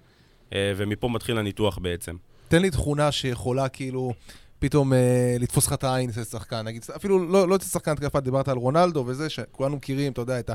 [0.53, 2.15] אה, ומפה מתחיל הניתוח בעצם.
[2.47, 4.13] תן לי תכונה שיכולה כאילו
[4.59, 6.61] פתאום אה, לתפוס לך את העין אצל שחקן.
[6.61, 10.39] נגיד, אפילו לא, לא אצל שחקן התקפה, דיברת על רונלדו וזה, שכולנו מכירים, אתה יודע,
[10.39, 10.53] את, ה,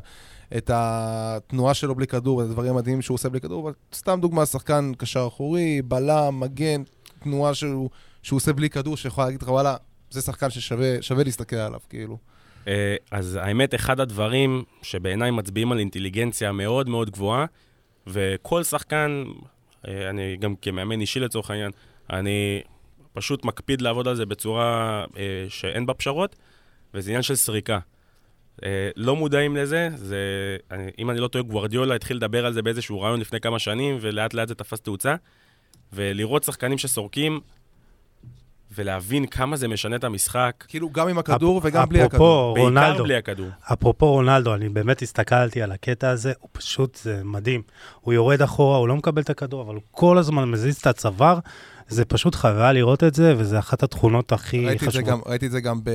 [0.57, 4.47] את התנועה שלו בלי כדור, את הדברים המדהימים שהוא עושה בלי כדור, אבל סתם דוגמה,
[4.47, 6.83] שחקן קשר אחורי, בלם, מגן,
[7.23, 7.91] תנועה שהוא,
[8.23, 9.77] שהוא עושה בלי כדור, שיכול להגיד לך, וואלה,
[10.11, 12.19] זה שחקן ששווה שווה להסתכל עליו, כאילו.
[12.69, 17.47] אה, אז האמת, אחד הדברים שבעיניי מצביעים על אינטליגנציה מאוד מאוד גבוהה,
[18.07, 19.25] וכל שחקן,
[19.89, 21.71] אה, אני גם כמאמן אישי לצורך העניין,
[22.11, 22.63] אני
[23.13, 26.37] פשוט מקפיד לעבוד על זה בצורה אה, שאין בה פשרות,
[26.95, 27.79] וזה עניין של סריקה.
[28.97, 30.19] לא מודעים לזה, זה,
[30.99, 34.35] אם אני לא טועה, גוורדיולה התחיל לדבר על זה באיזשהו רעיון לפני כמה שנים, ולאט
[34.35, 35.15] לאט זה תפס תאוצה.
[35.93, 37.41] ולראות שחקנים שסורקים,
[38.77, 40.65] ולהבין כמה זה משנה את המשחק.
[40.69, 42.17] כאילו, גם עם הכדור אפ- וגם בלי הכדור.
[42.17, 43.47] אפרופו בעיקר רונלדו, בלי הכדור.
[43.73, 47.63] אפרופו רונלדו, אני באמת הסתכלתי על הקטע הזה, הוא פשוט, זה מדהים.
[48.01, 51.39] הוא יורד אחורה, הוא לא מקבל את הכדור, אבל הוא כל הזמן מזיז את הצוואר.
[51.89, 55.09] זה פשוט חוויה לראות את זה, וזה אחת התכונות הכי ראיתי את, זה חשובות.
[55.09, 55.91] גם, ראיתי את זה גם ב,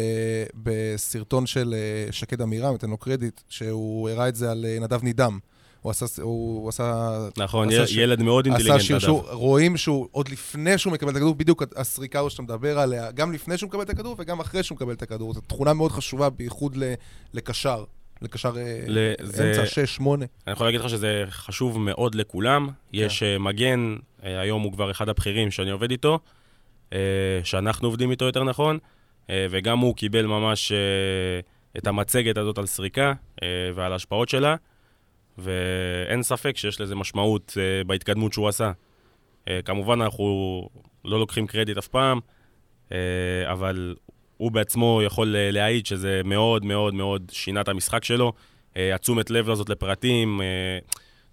[0.55, 5.03] בסרטון של אה, שקד עמירם, אתן לו קרדיט, שהוא הראה את זה על אה, נדב
[5.03, 5.39] נידם.
[5.81, 9.33] הוא עשה, הוא עשה, נכון, עשה ש- ילד מאוד עשה אינטליגנט, שרשור, נדב.
[9.33, 13.33] רואים שהוא, עוד לפני שהוא מקבל את הכדור, בדיוק הסריקה הזאת שאתה מדבר עליה, גם
[13.33, 15.33] לפני שהוא מקבל את הכדור וגם אחרי שהוא מקבל את הכדור.
[15.33, 16.93] זו תכונה מאוד חשובה, בייחוד ל-
[17.33, 17.83] לקשר,
[18.21, 19.63] לקשר אה, ל- אמצע
[19.99, 20.03] 6-8.
[20.47, 22.69] אני יכול להגיד לך שזה חשוב מאוד לכולם.
[22.93, 23.25] יש כן.
[23.25, 26.19] אה, מגן, אה, היום הוא כבר אחד הבכירים שאני עובד איתו,
[27.43, 28.77] שאנחנו עובדים איתו יותר נכון,
[29.31, 30.71] וגם הוא קיבל ממש
[31.77, 33.13] את המצגת הזאת על סריקה
[33.75, 34.55] ועל ההשפעות שלה,
[35.41, 38.71] ואין ספק שיש לזה משמעות אה, בהתקדמות שהוא עשה.
[39.47, 40.69] אה, כמובן, אנחנו
[41.05, 42.19] לא לוקחים קרדיט אף פעם,
[42.91, 42.97] אה,
[43.51, 43.95] אבל
[44.37, 48.33] הוא בעצמו יכול אה, להעיד שזה מאוד מאוד מאוד שינה את המשחק שלו.
[48.77, 50.47] אה, התשומת לב הזאת לפרטים, אה,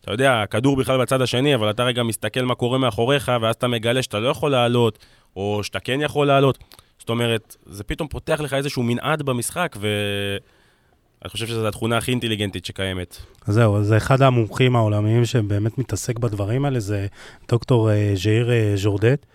[0.00, 3.68] אתה יודע, הכדור בכלל בצד השני, אבל אתה רגע מסתכל מה קורה מאחוריך, ואז אתה
[3.68, 4.98] מגלה שאתה לא יכול לעלות,
[5.36, 6.58] או שאתה כן יכול לעלות.
[6.98, 9.76] זאת אומרת, זה פתאום פותח לך איזשהו מנעד במשחק,
[11.22, 13.16] ואני חושב שזו התכונה הכי אינטליגנטית שקיימת.
[13.46, 17.06] אז זהו, זה אחד המומחים העולמיים שבאמת מתעסק בדברים האלה, זה
[17.48, 19.26] דוקטור אה, ז'איר אה, ז'ורדט.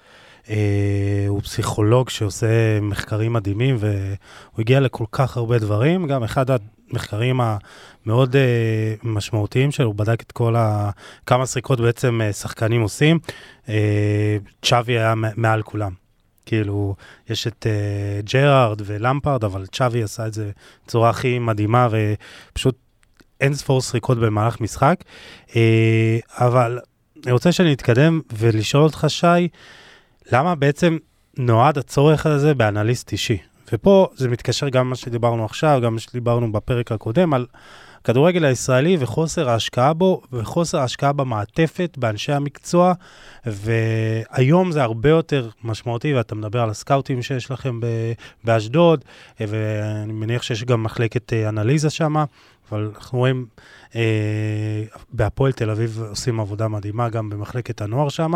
[0.49, 6.07] אה, הוא פסיכולוג שעושה מחקרים מדהימים, והוא הגיע לכל כך הרבה דברים.
[6.07, 8.35] גם אחד המחקרים המאוד
[9.03, 10.89] משמעותיים שלו, הוא בדק את כל ה...
[11.25, 13.19] כמה סריקות בעצם שחקנים עושים.
[14.61, 16.02] צ'אבי היה מעל כולם.
[16.45, 16.95] כאילו,
[17.29, 20.51] יש את אה, ג'רארד ולמפרד, אבל צ'אבי עשה את זה
[20.85, 22.75] בצורה הכי מדהימה, ופשוט
[23.41, 25.03] אין ספור סריקות במהלך משחק.
[25.55, 26.79] אה, אבל
[27.25, 29.47] אני רוצה שנתקדם ולשאול אותך, שי,
[30.31, 30.97] למה בעצם
[31.37, 33.37] נועד הצורך הזה באנליסט אישי?
[33.73, 37.45] ופה זה מתקשר גם מה שדיברנו עכשיו, גם מה שדיברנו בפרק הקודם, על
[38.03, 42.93] הכדורגל הישראלי וחוסר ההשקעה בו, וחוסר ההשקעה במעטפת, באנשי המקצוע,
[43.45, 47.79] והיום זה הרבה יותר משמעותי, ואתה מדבר על הסקאוטים שיש לכם
[48.43, 49.05] באשדוד,
[49.41, 52.15] אה, ואני מניח שיש גם מחלקת אה, אנליזה שם,
[52.69, 53.45] אבל אנחנו רואים,
[53.95, 58.33] אה, בהפועל תל אביב עושים עבודה מדהימה, גם במחלקת הנוער שם.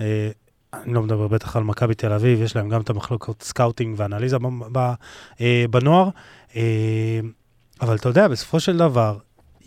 [0.00, 0.30] אה,
[0.74, 4.36] אני לא מדבר בטח על מכבי תל אביב, יש להם גם את המחלקות סקאוטינג ואנליזה
[5.40, 6.08] אה, בנוער.
[6.56, 7.20] אה,
[7.80, 9.18] אבל אתה יודע, בסופו של דבר,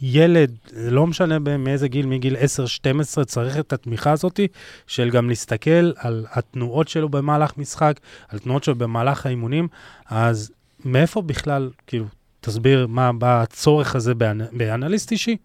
[0.01, 4.39] ילד, לא משנה מאיזה גיל, מגיל 10-12, צריך את התמיכה הזאת
[4.87, 9.67] של גם להסתכל על התנועות שלו במהלך משחק, על תנועות שלו במהלך האימונים,
[10.05, 10.51] אז
[10.85, 12.05] מאיפה בכלל, כאילו,
[12.41, 15.37] תסביר מה בא הצורך הזה באנ- באנליסט אישי?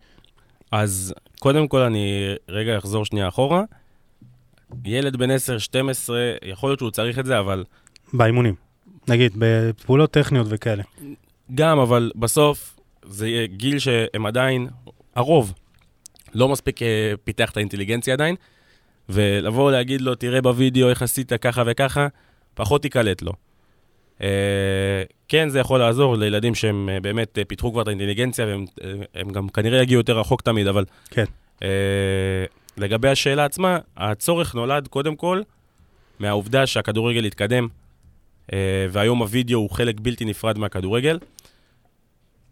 [0.73, 3.63] אז קודם כל אני רגע אחזור שנייה אחורה.
[4.85, 5.35] ילד בן 10-12,
[6.45, 7.65] יכול להיות שהוא צריך את זה, אבל
[8.13, 8.55] באימונים.
[9.09, 10.83] נגיד, בפעולות טכניות וכאלה.
[11.55, 14.69] גם, אבל בסוף זה גיל שהם עדיין,
[15.15, 15.55] הרוב,
[16.35, 18.37] לא מספיק אה, פיתח את האינטליגנציה עדיין,
[19.09, 22.07] ולבוא להגיד לו, תראה בווידאו איך עשית ככה וככה,
[22.55, 23.33] פחות ייקלט לו.
[24.23, 28.65] אה, כן, זה יכול לעזור לילדים שהם אה, באמת אה, פיתחו כבר את האינטליגנציה, והם
[29.15, 30.85] הם גם כנראה יגיעו יותר רחוק תמיד, אבל...
[31.11, 31.25] כן.
[31.63, 31.69] אה,
[32.77, 35.43] לגבי השאלה עצמה, הצורך נולד קודם כל
[36.19, 37.69] מהעובדה שהכדורגל התקדם,
[38.91, 41.19] והיום הווידאו הוא חלק בלתי נפרד מהכדורגל.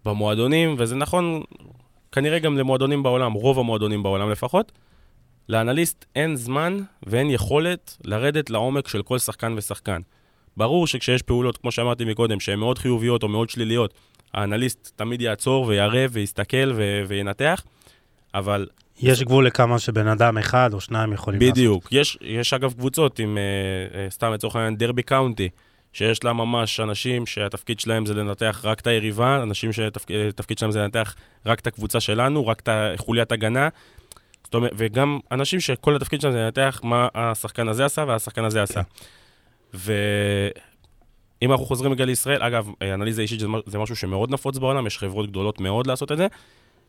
[0.04, 1.42] במועדונים, וזה נכון
[2.12, 4.72] כנראה גם למועדונים בעולם, רוב המועדונים בעולם לפחות,
[5.48, 10.00] לאנליסט אין זמן ואין יכולת לרדת לעומק של כל שחקן ושחקן.
[10.56, 13.94] ברור שכשיש פעולות, כמו שאמרתי מקודם, שהן מאוד חיוביות או מאוד שליליות,
[14.34, 17.62] האנליסט תמיד יעצור ויראה ויסתכל ו- וינתח,
[18.34, 18.66] אבל
[19.00, 21.52] יש גבול לכמה שבן אדם אחד או שניים יכולים לעשות.
[21.52, 21.88] בדיוק.
[21.92, 23.42] יש, יש אגב קבוצות עם, אה,
[24.00, 25.48] אה, סתם לצורך העניין, דרבי קאונטי,
[25.96, 30.80] שיש לה ממש אנשים שהתפקיד שלהם זה לנתח רק את היריבה, אנשים שהתפקיד שלהם זה
[30.80, 31.14] לנתח
[31.46, 33.68] רק את הקבוצה שלנו, רק את חוליית הגנה.
[34.44, 38.62] זאת אומרת, וגם אנשים שכל התפקיד שלהם זה לנתח מה השחקן הזה עשה והשחקן הזה
[38.62, 38.80] עשה.
[39.74, 45.30] ואם אנחנו חוזרים רגע לישראל, אגב, אנליזה אישית זה, משהו שמאוד נפוץ בעולם, יש חברות
[45.30, 46.26] גדולות מאוד לעשות את זה.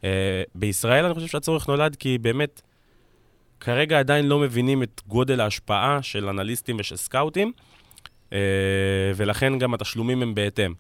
[0.04, 2.62] אה, בישראל אני חושב שהצורך נולד כי באמת,
[3.60, 7.52] כרגע עדיין לא מבינים את גודל ההשפעה של אנליסטים ושל סקאוטים,
[9.16, 10.74] ולכן גם התשלומים הם בהתאם.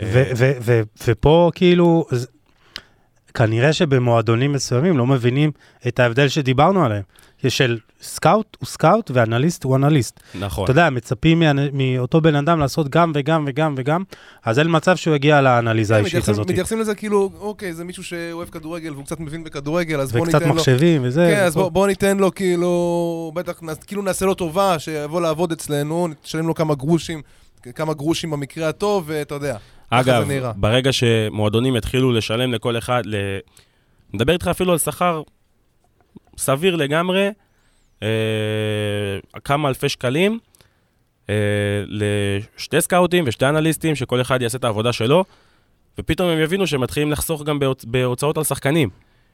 [0.00, 0.32] אה,
[1.06, 2.06] ופה כאילו,
[3.34, 5.50] כנראה שבמועדונים מסוימים לא מבינים
[5.88, 7.02] את ההבדל שדיברנו עליהם.
[7.48, 10.20] של סקאוט הוא סקאוט ואנליסט הוא אנליסט.
[10.34, 10.64] נכון.
[10.64, 14.02] אתה יודע, מצפים מאותו בן אדם לעשות גם וגם וגם וגם,
[14.44, 16.50] אז אין מצב שהוא יגיע לאנליזה האישית הזאת.
[16.50, 20.34] מתייחסים לזה כאילו, אוקיי, זה מישהו שאוהב כדורגל והוא קצת מבין בכדורגל, אז בוא וקצת
[20.34, 20.54] ניתן לו...
[20.54, 21.32] מחשבים וזה.
[21.34, 21.54] כן, אז.
[21.54, 26.74] בוא, ניתן לו כאילו, בטח, כאילו נעשה לו טובה, שיבוא לעבוד אצלנו, נשלם לו כמה
[26.74, 27.22] גרושים,
[27.74, 29.56] כמה גרושים במקרה הטוב, ואתה יודע.
[29.90, 30.28] אגב.
[30.56, 33.02] ברגע שמועדונים יתחילו לשלם לכל אחד.
[34.14, 35.22] נדבר איתך אפילו על שכר
[36.38, 37.28] סביר לגמרי,
[39.44, 40.38] כמה אלפי שקלים,
[41.30, 41.34] אה,
[41.88, 45.24] לשתי סקאוטים ושתי אנליסטים, שכל אחד יעשה את העבודה שלו,
[45.98, 47.84] ופתאום הם יבינו שהם מתחילים לחסוך גם בהוצ...
[47.84, 48.88] בהוצאות על שחקנים.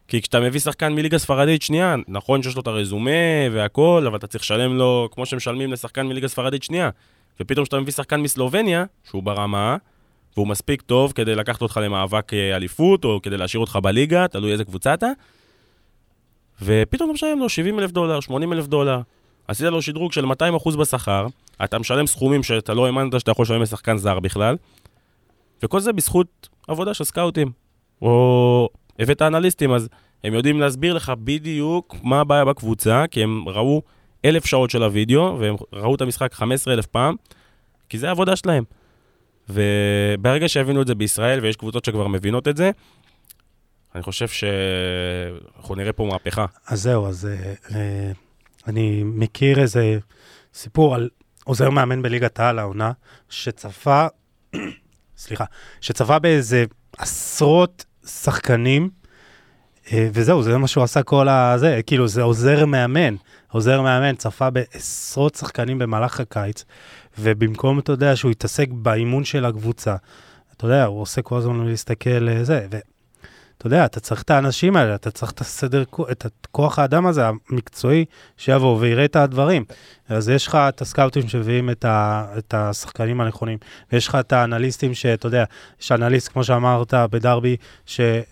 [0.08, 3.10] כי כשאתה מביא שחקן מליגה ספרדית שנייה, נכון שיש לו את הרזומה
[3.52, 6.90] והכל, אבל אתה צריך לשלם לו כמו שמשלמים לשחקן מליגה ספרדית שנייה.
[7.40, 9.76] ופתאום כשאתה מביא שחקן מסלובניה, שהוא ברמה,
[10.36, 14.52] והוא מספיק טוב כדי לקחת אותך למאבק אה, אליפות, או כדי להשאיר אותך בליגה, תלוי
[14.52, 15.08] איזה קבוצה אתה,
[16.62, 19.00] ופתאום אתה משלם לו 70 אלף דולר, 80 אלף דולר.
[19.48, 21.26] עשית לו שדרוג של 200 אחוז בשכר,
[21.64, 24.56] אתה משלם סכומים שאתה לא האמנת שאתה יכול לשלם לשחקן זר בכלל,
[25.62, 27.50] וכל זה בזכות עבודה של סקאוטים.
[28.02, 28.68] או
[28.98, 29.88] הבאת אנליסטים, אז
[30.24, 33.82] הם יודעים להסביר לך בדיוק מה הבעיה בקבוצה, כי הם ראו
[34.24, 37.14] אלף שעות של הוידאו, והם ראו את המשחק 15 אלף פעם,
[37.88, 38.64] כי זה העבודה שלהם.
[39.48, 42.70] וברגע שיבינו את זה בישראל, ויש קבוצות שכבר מבינות את זה,
[43.98, 46.46] אני חושב שאנחנו נראה פה מהפכה.
[46.66, 48.12] אז זהו, אז אה, אה,
[48.66, 49.98] אני מכיר איזה
[50.54, 51.08] סיפור על
[51.44, 52.92] עוזר מאמן בליגת העל העונה,
[53.28, 54.06] שצפה,
[55.16, 55.44] סליחה,
[55.80, 56.64] שצפה באיזה
[56.98, 58.90] עשרות שחקנים,
[59.92, 63.14] אה, וזהו, זה מה שהוא עשה כל הזה, כאילו, זה עוזר מאמן.
[63.52, 66.64] עוזר מאמן צפה בעשרות שחקנים במהלך הקיץ,
[67.18, 69.96] ובמקום, אתה יודע, שהוא יתעסק באימון של הקבוצה,
[70.56, 72.78] אתה יודע, הוא עושה כל הזמן להסתכל אה, זה, ו...
[73.58, 77.22] אתה יודע, אתה צריך את האנשים האלה, אתה צריך את הסדר, את כוח האדם הזה,
[77.50, 78.04] המקצועי,
[78.36, 79.64] שיבוא ויראה את הדברים.
[80.08, 83.58] אז יש לך את הסקאוטים שמביאים את, ה, את השחקנים הנכונים,
[83.92, 85.44] ויש לך את האנליסטים שאתה יודע,
[85.80, 88.22] יש אנליסט, כמו שאמרת, בדרבי, שהוא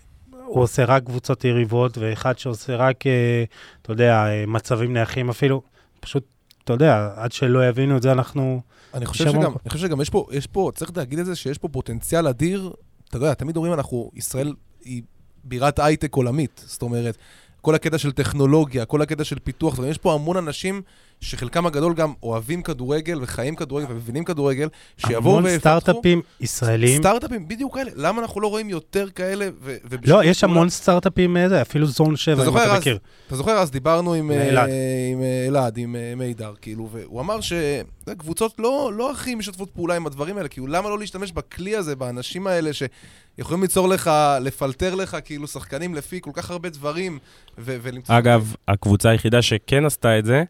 [0.47, 3.43] עושה רק קבוצות יריבות, ואחד שעושה רק, אה,
[3.81, 5.61] אתה יודע, אה, מצבים נייחים אפילו.
[5.99, 6.23] פשוט,
[6.63, 8.61] אתה יודע, עד שלא יבינו את זה, אנחנו...
[8.93, 9.41] אני חושב שגם.
[9.41, 12.73] אני חושב שגם יש פה, יש פה, צריך להגיד את זה, שיש פה פוטנציאל אדיר.
[13.09, 15.01] אתה יודע, תמיד אומרים, אנחנו, ישראל היא
[15.47, 16.63] בירת הייטק עולמית.
[16.65, 17.17] זאת אומרת,
[17.61, 20.81] כל הקטע של טכנולוגיה, כל הקטע של פיתוח, יש פה המון אנשים
[21.21, 25.59] שחלקם הגדול גם אוהבים כדורגל וחיים כדורגל ומבינים כדורגל, שיבואו המון ויפתחו...
[25.59, 27.01] סטארט-אפים ישראלים.
[27.01, 27.91] סטארט-אפים, בדיוק כאלה.
[27.95, 29.49] למה אנחנו לא רואים יותר כאלה?
[29.61, 29.75] ו-
[30.05, 30.43] לא, יש?
[30.43, 32.97] המון סטארט-אפים, אה, זה, אפילו זון 7, אתה אם אתה אז- מכיר.
[33.27, 34.69] אתה זוכר, אז דיברנו עם אה, אלעד.
[35.11, 40.07] עם אה, אלעד, עם מידר, כאילו, והוא אמר שקבוצות לא, לא הכי משתפות פעולה עם
[40.07, 45.17] הדברים האלה, כאילו, למה לא להשתמש בכלי הזה, באנשים האלה שיכולים ליצור לך, לפלטר לך,
[45.25, 47.19] כאילו, שחקנים לפי כל כך הרבה דברים,
[47.57, 48.17] ו- ולמצוא...
[48.17, 50.43] אגב, הקבוצה היחידה שכן עשתה את זה,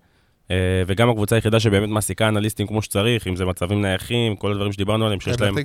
[0.88, 5.06] וגם הקבוצה היחידה שבאמת מעסיקה אנליסטים כמו שצריך, אם זה מצבים נייחים, כל הדברים שדיברנו
[5.06, 5.56] עליהם, שיש להם...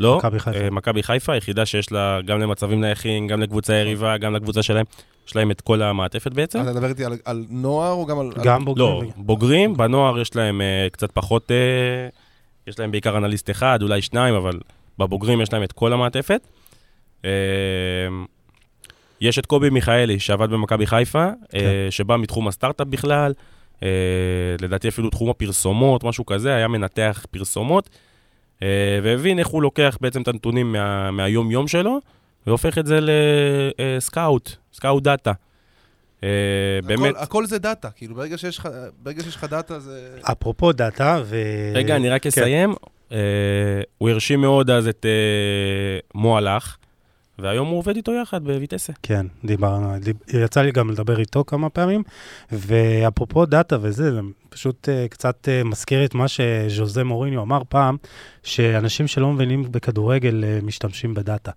[0.00, 0.58] לא, מכבי חיפה.
[0.58, 4.84] אה, מכבי חיפה, היחידה שיש לה גם למצבים נייחים, גם לקבוצה יריבה, גם לקבוצה שלהם,
[5.28, 6.60] יש להם את כל המעטפת בעצם.
[6.62, 8.30] אתה מדבר איתי על- על נוער או גם על...
[8.44, 8.64] גם על...
[8.64, 9.04] בוגרים.
[9.04, 11.56] לא, בוגרים, בנוער יש להם אה, קצת פחות, אה,
[12.66, 14.60] יש להם בעיקר אנליסט אחד, אולי שניים, אבל
[14.98, 16.40] בבוגרים יש להם את כל המעטפת.
[17.24, 17.30] אה,
[19.20, 21.60] יש את קובי מיכאלי, שעבד במכבי חיפה, אה, כן.
[21.90, 23.32] שבא מתחום הסטארט-אפ בכלל,
[23.82, 23.88] אה,
[24.60, 27.88] לדעתי אפילו תחום הפרסומות, משהו כזה, היה מנתח פרסומות,
[28.62, 31.98] אה, והבין איך הוא לוקח בעצם את הנתונים מה, מהיום-יום שלו,
[32.46, 35.32] והופך את זה לסקאוט, סקאוט דאטה.
[36.24, 36.28] אה,
[36.84, 38.68] באמת, הכל, הכל זה דאטה, כאילו, ברגע שיש לך,
[39.02, 40.18] ברגע שיש לך דאטה זה...
[40.22, 41.36] אפרופו דאטה, ו...
[41.74, 42.28] רגע, אני רק כן.
[42.28, 42.74] אסיים.
[43.12, 43.18] אה,
[43.98, 46.76] הוא הרשים מאוד אז את אה, מועלך,
[47.38, 48.92] והיום הוא עובד איתו יחד בוויטסה.
[49.02, 50.16] כן, דיברנו, דיב...
[50.32, 52.02] יצא לי גם לדבר איתו כמה פעמים,
[52.52, 57.96] ואפרופו דאטה וזה, זה פשוט אה, קצת אה, מזכיר את מה שז'וזה מוריניו אמר פעם,
[58.42, 61.50] שאנשים שלא מבינים בכדורגל אה, משתמשים בדאטה.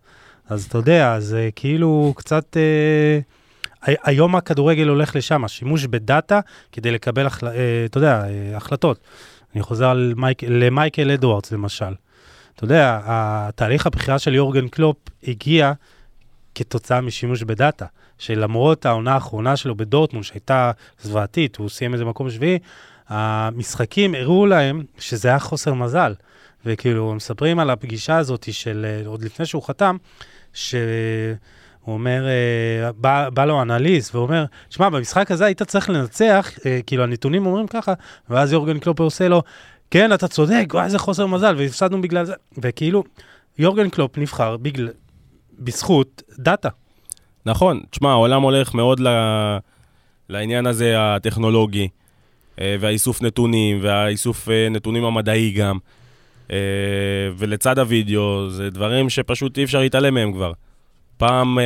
[0.49, 2.57] אז אתה יודע, זה כאילו קצת...
[2.57, 3.23] אה,
[3.81, 6.39] הי- היום הכדורגל הולך לשם, השימוש בדאטה
[6.71, 7.27] כדי לקבל,
[7.85, 8.23] אתה יודע,
[8.55, 8.99] החלטות.
[9.55, 10.43] אני חוזר על מייק...
[10.43, 11.93] למייקל אדוארדס למשל.
[12.59, 15.73] אתה יודע, התהליך הבחירה של יורגן קלופ הגיע
[16.55, 17.85] כתוצאה משימוש בדאטה,
[18.17, 22.59] שלמרות העונה האחרונה שלו בדורטמונד, שהייתה זוועתית, הוא סיים איזה מקום שביעי,
[23.07, 26.13] המשחקים הראו להם שזה היה חוסר מזל.
[26.65, 29.97] וכאילו, הם מספרים על הפגישה הזאת של, אה, עוד לפני שהוא חתם,
[30.53, 30.77] שהוא
[31.87, 36.79] אומר, אה, בא, בא לו אנליסט, והוא אומר, שמע, במשחק הזה היית צריך לנצח, אה,
[36.87, 37.93] כאילו, הנתונים אומרים ככה,
[38.29, 39.43] ואז יורגן קלופ עושה לו,
[39.91, 42.33] כן, אתה צודק, וואי, איזה חוסר מזל, והפסדנו בגלל זה.
[42.57, 43.03] וכאילו,
[43.57, 44.89] יורגן קלופ נבחר בגלל,
[45.59, 46.69] בזכות דאטה.
[47.45, 49.07] נכון, תשמע, העולם הולך מאוד ל...
[50.29, 51.87] לעניין הזה הטכנולוגי.
[52.61, 55.77] אה, והאיסוף נתונים, והאיסוף אה, נתונים המדעי גם.
[56.51, 56.57] אה,
[57.37, 60.51] ולצד הוידאו, זה דברים שפשוט אי אפשר להתעלם מהם כבר.
[61.17, 61.57] פעם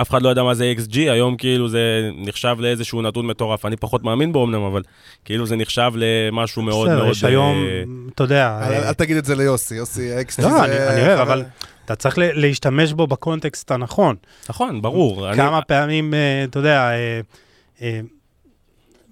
[0.00, 1.80] אף אחד לא ידע מה זה XG, היום כאילו זה
[2.16, 3.64] נחשב לאיזשהו נתון מטורף.
[3.66, 4.82] אני פחות מאמין בו אמנם, אבל
[5.24, 7.10] כאילו זה נחשב למשהו מאוד בסדר, מאוד...
[7.12, 7.82] יש היום, אה,
[8.14, 10.40] אתה יודע, אל אה, אל תגיד את זה ליוסי, יוסי אקס.
[10.40, 11.44] לא, אני אני אוהב, אבל
[11.84, 14.16] אתה צריך ל- להשתמש בו בקונטקסט הנכון.
[14.48, 15.28] נכון, ברור.
[15.28, 16.90] אני- כמה פעמים, אה, אתה יודע,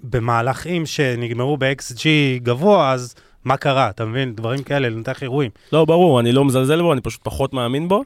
[0.05, 2.05] במהלכים שנגמרו ב-XG
[2.43, 3.89] גבוה, אז מה קרה?
[3.91, 4.35] אתה מבין?
[4.35, 5.51] דברים כאלה, לנתח אירועים.
[5.73, 8.03] לא, ברור, אני לא מזלזל בו, אני פשוט פחות מאמין בו.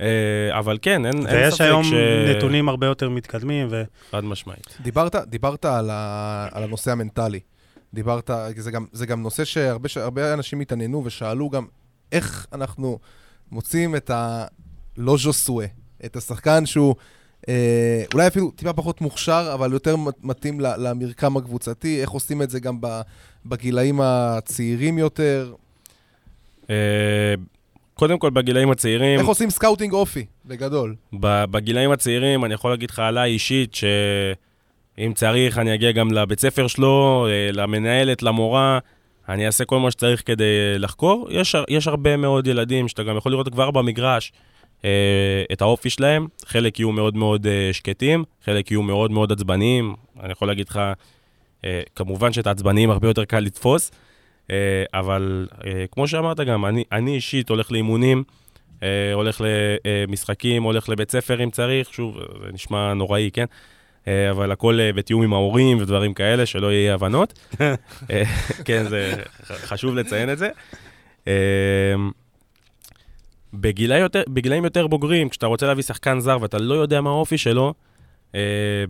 [0.00, 1.92] אה, אבל כן, אין, אין ויש ספק היום ש...
[2.36, 3.82] נתונים הרבה יותר מתקדמים, ו...
[4.10, 4.76] חד משמעית.
[4.80, 7.40] דיברת, דיברת על, ה, על הנושא המנטלי.
[7.94, 11.66] דיברת, זה גם, זה גם נושא שהרבה שהרבה אנשים התעניינו ושאלו גם
[12.12, 12.98] איך אנחנו
[13.52, 15.66] מוצאים את הלא ז'וסואה,
[16.04, 16.94] את השחקן שהוא
[17.48, 22.50] אה, אולי אפילו טיפה פחות מוכשר, אבל יותר מת- מתאים למרקם הקבוצתי, איך עושים את
[22.50, 22.78] זה גם
[23.46, 25.54] בגילאים הצעירים יותר,
[26.70, 27.34] אה,
[27.98, 30.94] קודם כל, בגילאים הצעירים, איך עושים scouting אופי, בגדול.
[31.22, 36.66] בגילאים הצעירים, אני יכול להגיד לך עליי אישית, שאם צריך, אני אגיע גם לבית ספר
[36.66, 38.78] שלו, אה, למנהלת, למורה,
[39.28, 41.28] אני אעשה כל מה שצריך כדי לחקור.
[41.30, 44.32] יש, יש הרבה מאוד ילדים שאתה גם יכול לראות כבר במגרש
[44.84, 44.90] אה,
[45.52, 46.26] את האופי שלהם.
[46.46, 49.94] חלק יהיו מאוד מאוד אה, שקטים, חלק יהיו מאוד מאוד עצבניים.
[50.20, 50.80] אני יכול להגיד לך,
[51.94, 53.90] כמובן שאת העצבניים הרבה יותר קל לתפוס,
[54.94, 58.24] אבל אה, כמו שאמרת גם, אני, אני אישית הולך לאימונים.
[58.82, 63.44] אה, הולך למשחקים, הולך לבית ספר אם צריך, שוב, זה נשמע נוראי, כן?
[64.08, 67.38] אה, אבל הכל אה, בתיאום עם ההורים ודברים כאלה, שלא יהיה הבנות.
[68.10, 68.22] אה,
[68.64, 69.14] כן, זה
[69.50, 70.48] חשוב לציין את זה.
[71.28, 71.94] אה,
[73.54, 77.38] בגילי יותר, בגילאים יותר בוגרים, כשאתה רוצה להביא שחקן זר ואתה לא יודע מה האופי
[77.38, 77.74] שלו,
[78.34, 78.40] אה,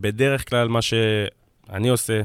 [0.00, 2.22] בדרך כלל מה שאני עושה, אה,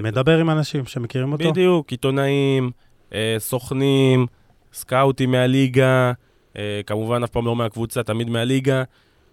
[0.00, 1.50] מדבר עם אנשים שמכירים אותו.
[1.50, 2.70] בדיוק, עיתונאים,
[3.14, 4.26] אה, סוכנים,
[4.72, 6.12] סקאוטים מהליגה,
[6.56, 8.82] אה, כמובן אף פעם לא מהקבוצה, תמיד מהליגה.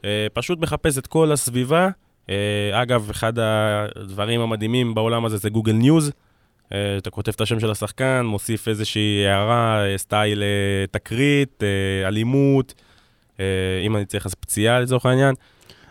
[0.06, 1.90] אה, פשוט מחפש את כל הסביבה.
[2.30, 6.12] אה, אגב, אחד הדברים המדהימים בעולם הזה זה גוגל ניוז.
[6.74, 12.08] אה, אתה כותב את השם של השחקן, מוסיף איזושהי הערה, אה, סטייל אה, תקרית, אה,
[12.08, 12.74] אלימות,
[13.40, 13.46] אה,
[13.86, 15.36] אם אני צריך אז פציעה לצורך העניין.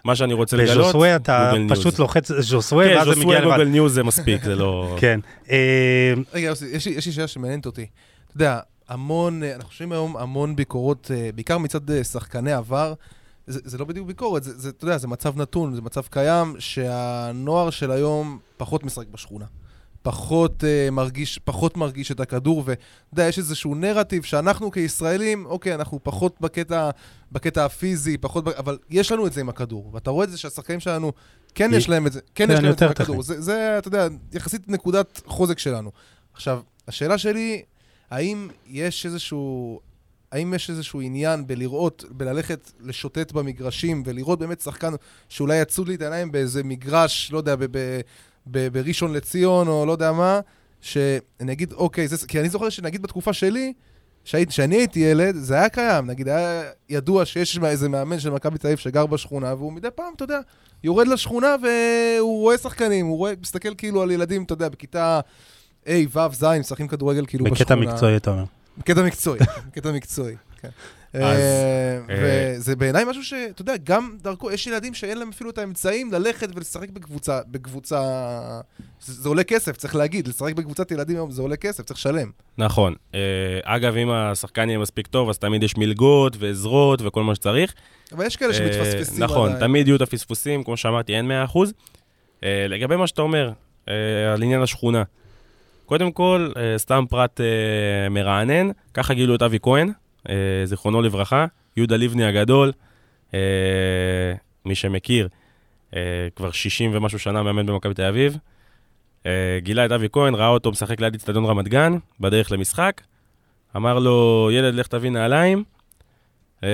[0.05, 1.79] מה שאני רוצה לגלות, בז'וסווה אתה גוגל ניוז.
[1.79, 3.51] פשוט לוחץ ז'וסווה, כן, ואז זה מגיע ז'וסווה לבד.
[3.51, 4.97] גוגל ניוז זה מספיק, זה לא...
[5.01, 5.21] כן.
[5.51, 7.87] אה, רגע, יוסי, יש לי, שאלה שמעניינת אותי.
[8.27, 12.95] אתה יודע, המון, אה, אנחנו חושבים היום המון ביקורות, אה, בעיקר מצד שחקני עבר.
[13.47, 16.57] זה, זה לא בדיוק ביקורת, זה, זה, אתה יודע, זה מצב נתון, זה מצב קיים,
[16.59, 19.45] שהנוער של היום פחות משחק בשכונה.
[20.05, 25.75] פחות, uh, מרגיש, פחות מרגיש את הכדור, ואתה יודע, יש איזשהו נרטיב שאנחנו כישראלים, אוקיי,
[25.75, 26.91] אנחנו פחות בקטע,
[27.33, 28.49] בקטע הפיזי, פחות.
[28.49, 29.91] אבל יש לנו את זה עם הכדור.
[29.95, 31.13] ואתה רואה את זה שהשחקנים שלנו,
[31.55, 33.23] כן יש להם את זה, כן, כן, יש להם את זה עם יותר הכדור.
[33.23, 35.91] זה, זה, אתה יודע, יחסית נקודת חוזק שלנו.
[36.35, 37.63] עכשיו, השאלה שלי,
[38.11, 39.81] האם יש איזשהו...
[40.33, 44.93] האם יש איזשהו עניין בלראות, בללכת לשוטט במגרשים ולראות באמת שחקן
[45.29, 48.01] שאולי יצוד לי את העיניים באיזה מגרש, לא יודע, ב- ב-
[48.47, 50.41] בראשון לציון או לא יודע מה,
[50.81, 52.27] שאני אגיד, אוקיי, זה...
[52.27, 53.73] כי אני זוכר שנגיד בתקופה שלי,
[54.25, 56.07] שהיית, שאני הייתי ילד, זה היה קיים.
[56.07, 60.13] נגיד, היה ידוע שיש איזה מאמן של מכבי תל אביב שגר בשכונה, והוא מדי פעם,
[60.17, 60.41] אתה יודע,
[60.85, 65.21] יורד לשכונה והוא רואה שחקנים, הוא רואה, מסתכל כאילו על ילדים, אתה יודע, בכיתה
[65.85, 67.93] A, ו', ז', משחקים כדורגל כאילו בקטע בשכונה.
[67.93, 68.45] מקצועי, אתה אומר.
[68.79, 70.69] בקטע מקצועי, בקטע מקצועי, כן.
[71.15, 75.59] אה, אה, וזה בעיניי משהו שאתה יודע, גם דרכו, יש ילדים שאין להם אפילו את
[75.59, 78.01] האמצעים ללכת ולשחק בקבוצה, בקבוצה...
[79.01, 82.31] זה עולה כסף, צריך להגיד, לשחק בקבוצת ילדים היום זה עולה כסף, צריך לשלם.
[82.59, 82.95] נכון.
[83.15, 83.21] אה,
[83.63, 87.75] אגב, אם השחקן יהיה מספיק טוב, אז תמיד יש מלגות ועזרות וכל מה שצריך.
[88.13, 89.59] אבל יש כאלה שמתפספסים נכון.
[89.59, 91.59] תמיד יהיו את הפספוסים, כמו שאמרתי, אין 100%.
[92.45, 93.53] אה, לגבי מה שאתה אומר,
[94.33, 95.03] על עניין השכונה.
[95.87, 97.41] קודם כל, סתם פרט
[98.11, 99.93] מרענן, ככה גילו את אבי כהן,
[100.65, 102.73] זיכרונו לברכה, יהודה לבני הגדול,
[103.35, 104.35] אה,
[104.65, 105.29] מי שמכיר,
[105.97, 108.39] אה, כבר 60 ומשהו שנה מאמן במכבי תל אביב.
[109.27, 113.01] אה, גילה את אבי כהן, ראה אותו משחק ליד אצטדיון רמת גן, בדרך למשחק,
[113.77, 115.65] אמר לו, ילד, לך תביא נעליים,
[116.65, 116.69] אה,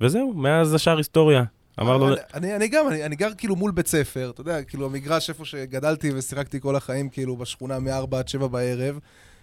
[0.00, 1.44] וזהו, מאז השאר היסטוריה.
[1.80, 4.86] אמר לו, אני, אני גם, אני, אני גר כאילו מול בית ספר, אתה יודע, כאילו
[4.86, 8.98] המגרש איפה שגדלתי ושיחקתי כל החיים, כאילו בשכונה מ-4 עד 7 בערב,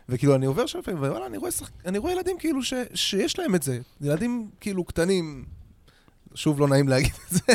[0.09, 1.71] וכאילו אני עובר שם לפעמים, ווואלה, אני רואה, שח...
[1.85, 2.73] אני רואה ילדים כאילו ש...
[2.93, 3.79] שיש להם את זה.
[4.01, 5.45] ילדים כאילו קטנים,
[6.35, 7.53] שוב לא נעים להגיד את זה,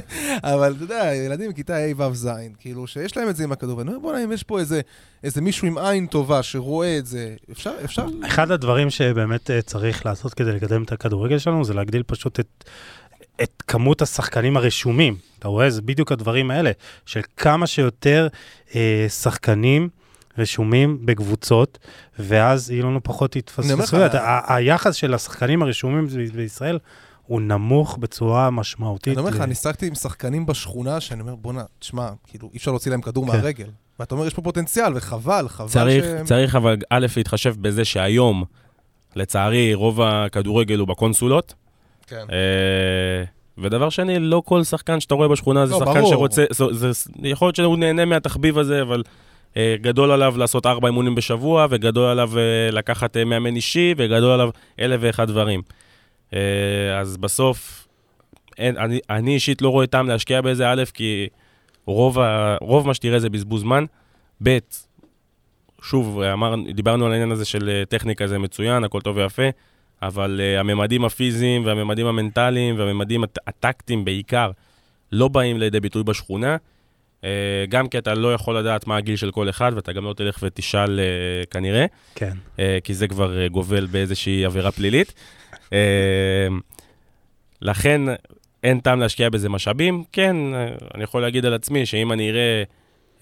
[0.54, 2.28] אבל אתה יודע, ילדים בכיתה ה' ו' ז',
[2.58, 4.80] כאילו שיש להם את זה עם הכדור, ואני אומר, בוא'נה, אם יש פה איזה,
[5.24, 8.06] איזה מישהו עם עין טובה שרואה את זה, אפשר, אפשר...
[8.26, 12.64] אחד הדברים שבאמת אה, צריך לעשות כדי לקדם את הכדורגל שלנו, זה להגדיל פשוט את,
[13.42, 15.16] את כמות השחקנים הרשומים.
[15.38, 15.70] אתה רואה?
[15.70, 16.70] זה בדיוק הדברים האלה,
[17.06, 18.28] של כמה שיותר
[18.74, 19.88] אה, שחקנים
[20.38, 21.78] רשומים בקבוצות,
[22.18, 24.12] ואז יהיו לנו פחות התפספסויות.
[24.46, 26.78] היחס של השחקנים הרשומים בישראל
[27.26, 29.12] הוא נמוך בצורה משמעותית.
[29.12, 32.70] אני אומר לך, אני שחקתי עם שחקנים בשכונה, שאני אומר, בואנה, תשמע, כאילו, אי אפשר
[32.70, 33.32] להוציא להם כדור כן.
[33.36, 33.68] מהרגל.
[34.00, 36.26] ואתה אומר, יש פה פוטנציאל, וחבל, חבל צריך, שהם...
[36.26, 38.44] צריך אבל א', להתחשב בזה שהיום,
[39.16, 41.54] לצערי, רוב הכדורגל הוא בקונסולות.
[42.06, 42.26] כן.
[42.32, 43.24] אה,
[43.58, 46.10] ודבר שני, לא כל שחקן שאתה רואה בשכונה זה לא, שחקן ברור.
[46.10, 49.02] שרוצה, זה, זה, יכול להיות שהוא נהנה מהתחביב הזה, אבל
[49.58, 54.50] גדול עליו לעשות ארבע אימונים בשבוע, וגדול עליו אה, לקחת אה, מאמן אישי, וגדול עליו
[54.80, 55.62] אלף ואחד דברים.
[56.34, 57.88] אה, אז בסוף,
[58.58, 61.28] אין, אני, אני אישית לא רואה טעם להשקיע בזה, א', כי
[61.86, 63.84] רוב, ה, רוב מה שתראה זה בזבוז זמן,
[64.42, 64.58] ב',
[65.82, 69.48] שוב, אמר, דיברנו על העניין הזה של אה, טכניקה, זה מצוין, הכל טוב ויפה,
[70.02, 74.50] אבל uh, הממדים הפיזיים והממדים המנטליים והממדים הט- הטקטיים בעיקר
[75.12, 76.56] לא באים לידי ביטוי בשכונה.
[77.24, 77.26] Uh,
[77.68, 80.38] גם כי אתה לא יכול לדעת מה הגיל של כל אחד, ואתה גם לא תלך
[80.42, 82.32] ותשאל uh, כנראה, כן.
[82.56, 85.14] uh, כי זה כבר גובל באיזושהי עבירה פלילית.
[87.62, 88.00] לכן
[88.64, 90.04] אין טעם להשקיע בזה משאבים.
[90.12, 90.36] כן,
[90.94, 92.62] אני יכול להגיד על עצמי שאם אני אראה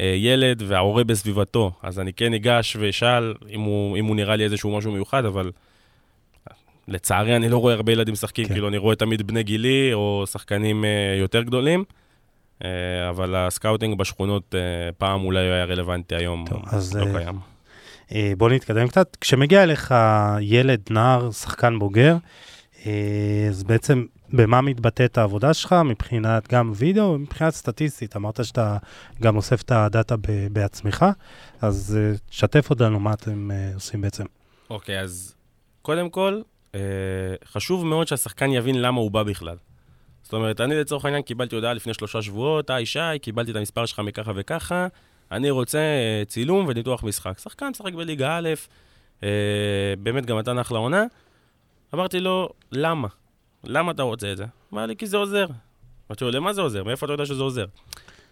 [0.00, 4.76] ילד וההורה בסביבתו, אז אני כן אגש ואשאל אם הוא, אם הוא נראה לי איזשהו
[4.76, 5.50] משהו מיוחד, אבל
[6.88, 8.52] לצערי אני לא רואה הרבה ילדים משחקים, כן.
[8.52, 10.84] כאילו אני רואה תמיד בני גילי או שחקנים
[11.20, 11.84] יותר גדולים,
[13.08, 17.38] אבל ה scouting בשכונות אה, פעם אולי היה רלוונטי, היום טוב, אז, לא אה, קיים.
[18.14, 19.16] אה, בוא נתקדם קצת.
[19.20, 19.94] כשמגיע אליך
[20.40, 22.16] ילד, נער, שחקן בוגר,
[22.86, 28.16] אה, אז בעצם במה מתבטאת העבודה שלך מבחינת גם וידאו, מבחינת סטטיסטית?
[28.16, 28.76] אמרת שאתה
[29.22, 31.06] גם אוסף את הדאטה ב- בעצמך,
[31.60, 34.24] אז אה, שתף אותנו מה אתם אה, עושים בעצם.
[34.70, 35.34] אוקיי, אז
[35.82, 36.40] קודם כל,
[36.74, 36.80] אה,
[37.44, 39.56] חשוב מאוד שהשחקן יבין למה הוא בא בכלל.
[40.32, 43.86] זאת אומרת, אני לצורך העניין קיבלתי הודעה לפני שלושה שבועות, היי שי, קיבלתי את המספר
[43.86, 44.86] שלך מככה וככה,
[45.32, 47.38] אני רוצה אה, צילום וניתוח משחק.
[47.38, 48.48] שחקן משחק בליגה א',
[49.22, 49.28] אה,
[49.98, 51.04] באמת גם נתן אחלה עונה.
[51.94, 53.08] אמרתי לו, למה?
[53.64, 54.44] למה אתה רוצה את זה?
[54.72, 55.46] אמר לי, כי זה עוזר.
[56.10, 56.84] אמרתי לו, למה זה עוזר?
[56.84, 57.66] מאיפה אתה יודע שזה עוזר?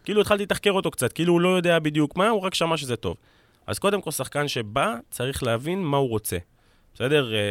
[0.05, 2.96] כאילו התחלתי לתחקר אותו קצת, כאילו הוא לא יודע בדיוק מה, הוא רק שמע שזה
[2.96, 3.16] טוב.
[3.66, 6.38] אז קודם כל, שחקן שבא, צריך להבין מה הוא רוצה.
[6.95, 7.32] בסדר?
[7.32, 7.43] אה, אה,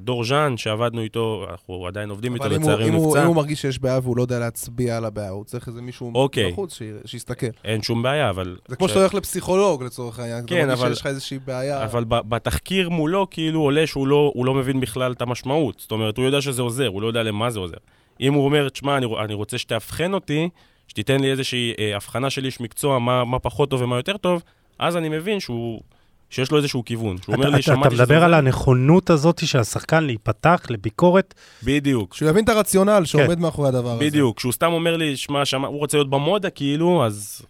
[0.00, 3.12] דור ז'אן, שעבדנו איתו, אנחנו עדיין עובדים איתו, אבל אם הוא- לצערי אם הוא הוא
[3.12, 3.26] אם נפצע.
[3.26, 6.52] הוא מרגיש שיש בעיה והוא לא יודע להצביע על הבעיה, הוא צריך איזה מישהו אוקיי.
[6.52, 7.46] בחוץ ש- שיסתכל.
[7.64, 8.56] אין שום בעיה, אבל...
[8.68, 11.84] זה כמו כש- שאתה הולך לפסיכולוג לצורך העניין, כן, אבל- שיש לך איזושהי בעיה.
[11.84, 15.78] אבל בתחקיר מולו, כאילו עולה שהוא לא, לא מבין בכלל את המשמעות.
[15.80, 17.76] זאת אומרת, הוא יודע שזה עוזר, הוא לא יודע למה זה עוזר.
[18.20, 20.48] אם הוא אומר, תשמע, אני, אני רוצה שתאבחן אותי,
[20.88, 24.42] שתיתן לי איזושהי אה, הבחנה של איש מקצוע, מה, מה פחות טוב ומה יותר טוב,
[24.78, 25.80] אז אני מבין שהוא,
[26.32, 27.16] שיש לו איזשהו כיוון.
[27.22, 28.26] שהוא אומר אתה, לי, אתה, אתה שמעתי שזה מדבר עוזר.
[28.26, 31.34] על הנכונות הזאת של השחקן להיפתח לביקורת.
[31.62, 32.14] בדיוק.
[32.14, 34.00] שהוא יבין את הרציונל שעומד מאחורי הדבר הזה.
[34.00, 34.06] כן.
[34.06, 37.42] בדיוק, כשהוא סתם אומר לי, שמע, שמע, הוא רוצה להיות במודה, כאילו, אז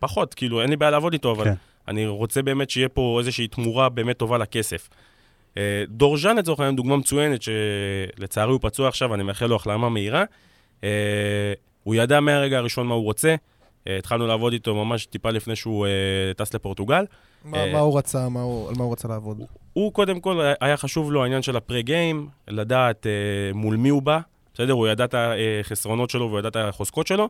[0.00, 1.54] פחות, כאילו, אין לי בעיה לעבוד איתו, אבל כן.
[1.88, 4.88] אני רוצה באמת שיהיה פה איזושהי תמורה באמת טובה לכסף.
[5.56, 9.88] אה, דור ז'אן לצורך העניין דוגמה מצוינת, שלצערי הוא פצוע עכשיו, אני מאחל לו החלמה
[9.88, 10.24] מהירה.
[10.84, 10.88] אה,
[11.84, 13.34] הוא ידע מהרגע הראשון מה הוא רוצה.
[13.86, 15.90] אה, התחלנו לעבוד איתו ממש טיפה לפני שהוא אה,
[16.36, 17.04] טס לפורטוגל.
[17.44, 19.40] מה אה, מה הוא רצה, מה הוא- על מה הוא רצה לעבוד?
[19.72, 23.12] הוא קודם כל, היה חשוב לו העניין של הפרה-גיים, לדעת אה,
[23.54, 24.18] מול מי הוא בא,
[24.54, 24.72] בסדר?
[24.72, 25.14] הוא ידע את
[25.60, 27.28] החסרונות שלו והוא ידע את החוזקות שלו,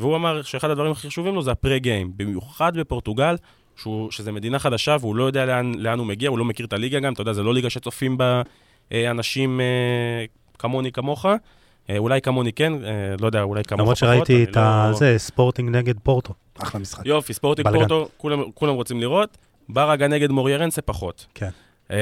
[0.00, 3.36] והוא אמר שאחד הדברים הכי חשובים לו זה הפרה-גיים, במיוחד בפורטוגל,
[3.76, 6.72] שהוא, שזה מדינה חדשה והוא לא יודע לאן, לאן הוא מגיע, הוא לא מכיר את
[6.72, 8.42] הליגה גם, אתה יודע, זה לא ליגה שצופים בה
[8.92, 10.24] אנשים אה,
[10.58, 11.26] כמוני, כמוך.
[11.90, 12.88] אה, אולי כמוני כן, אה,
[13.20, 14.08] לא יודע, אולי כמוך למרות פחות.
[14.08, 14.56] שראיתי אני את.
[14.56, 16.34] לא- זה, ספורטינג נגד פורטו.
[16.58, 17.06] אחלה משחק.
[17.06, 17.78] יופי, ספורטיק בלגן.
[17.88, 19.36] פורטו, כולם, כולם רוצים לראות.
[19.68, 21.26] ברגה נגד מוריירנסה פחות.
[21.34, 21.48] כן.
[21.90, 21.96] אה,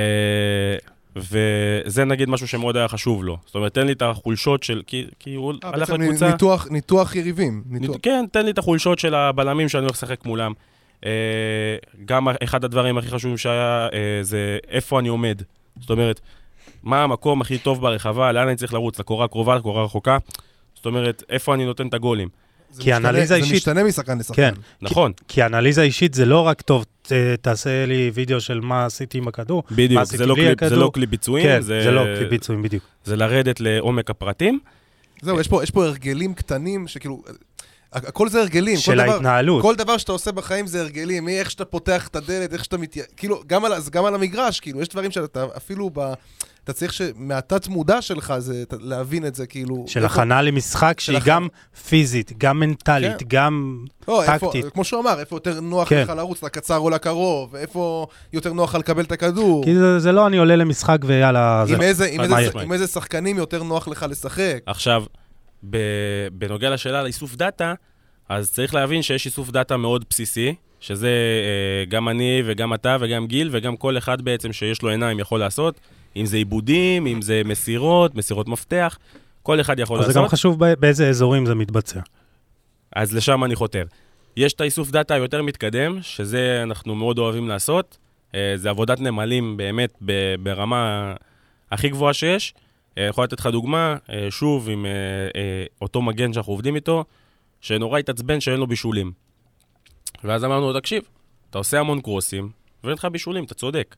[1.16, 3.39] וזה נגיד משהו שמאוד היה חשוב לו.
[3.47, 4.82] זאת אומרת, תן לי את החולשות של...
[4.87, 6.30] כי, כי הוא אה, הלך בעצם לקבוצה...
[6.32, 7.62] ניתוח- ניתוח יריבים.
[7.70, 7.97] ניתוח-.
[8.03, 10.53] כן, תן לי את החולשות של הבלמים שאני הולך לשחק מולם.
[11.05, 11.11] אה,
[12.05, 15.43] גם אחד הדברים הכי חשובים שהיה, אה, זה איפה אני עומד.
[15.80, 16.20] זאת אומרת,
[16.85, 20.18] מה המקום הכי טוב ברחבה, לאן אני צריך לרוץ, לקורה קרובה, לקורה רחוקה.
[20.74, 22.28] זאת אומרת, איפה אני נותן את הגולים.
[22.70, 24.55] זה כי משתנה- אנליזה זה אישית- משתנה משחקן לשחקן.
[24.55, 24.61] כן.
[24.82, 27.12] נכון, כי אנליזה אישית זה לא רק טוב, ת-
[27.43, 29.62] תעשה לי וידאו של מה עשיתי עם הכדור.
[29.70, 30.01] מה בדיוק.
[30.01, 30.76] עשיתי זה לא, קליפ, זה?
[30.76, 32.82] לא כלי ביצועים, כן, זה, זה לא כלי ביצועים בדיוק.
[33.05, 34.59] זה לרדת לעומק הפרטים.
[35.22, 37.22] זהו, יש פה- יש פה הרגלים קטנים שכאילו...
[37.95, 38.76] הכ- הכל זה הרגלים.
[38.76, 39.62] כל של דבר- ההתנהלות.
[39.62, 42.97] כל דבר שאתה עושה בחיים זה הרגלים, מאיך שאתה פותח את הדלת, איך שאתה מת...
[43.16, 46.12] כאילו, גם על, זה גם על המגרש, כאילו, יש דברים שאתה אפילו ב...
[46.64, 49.84] אתה צריך שמהתת מודע שלך זה להבין את זה, כאילו...
[49.88, 51.34] של איפה- הכנה למשחק של שהיא הכנה.
[51.34, 51.48] גם
[51.88, 53.24] פיזית, גם מנטלית, כן.
[53.28, 54.72] גם לא, איפה, טקטית.
[54.72, 56.02] כמו שהוא אמר, איפה יותר נוח כן.
[56.02, 59.64] לך לרוץ לקצר או לקרוב, איפה יותר נוח לך לקבל את הכדור.
[59.64, 61.74] כי זה, זה לא אני עולה למשחק ויאללה, זה...
[61.74, 62.60] עם איזה, עם, איזה.
[62.62, 64.58] עם איזה שחקנים יותר נוח לך לשחק.
[64.66, 65.04] עכשיו,
[65.70, 65.78] ב-
[66.32, 67.74] בנוגע לשאלה על איסוף דאטה,
[68.28, 73.26] אז צריך להבין שיש איסוף דאטה מאוד בסיסי, שזה אה, גם אני וגם אתה וגם
[73.26, 75.80] גיל וגם כל אחד בעצם שיש לו עיניים יכול לעשות,
[76.16, 78.98] אם זה איבודים, אם זה מסירות, מסירות מפתח,
[79.42, 80.14] כל אחד יכול את זה לעשות.
[80.14, 82.00] זה גם חשוב באיזה אזורים זה מתבצע.
[82.96, 83.84] אז לשם אני חותר.
[84.36, 87.98] יש את האיסוף דאטה היותר מתקדם, שזה אנחנו מאוד אוהבים לעשות.
[88.34, 90.02] אה, זה עבודת נמלים באמת
[90.42, 91.14] ברמה
[91.70, 92.54] הכי גבוהה שיש.
[92.98, 94.86] אה, אני יכול לתת לך דוגמה, אה, שוב, עם
[95.82, 97.04] אותו מגן שאנחנו עובדים איתו,
[97.60, 99.12] שנורא התעצבן שאין לו בישולים.
[100.24, 101.02] ואז אמרנו לו, תקשיב,
[101.50, 102.50] אתה עושה המון קרוסים,
[102.84, 103.96] ואין לך בישולים, אתה צודק.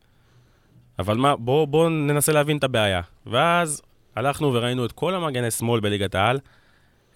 [0.99, 3.01] אבל מה, בוא, בוא ננסה להבין את הבעיה.
[3.27, 3.83] ואז
[4.17, 6.39] הלכנו וראינו את כל המגני שמאל בליגת העל,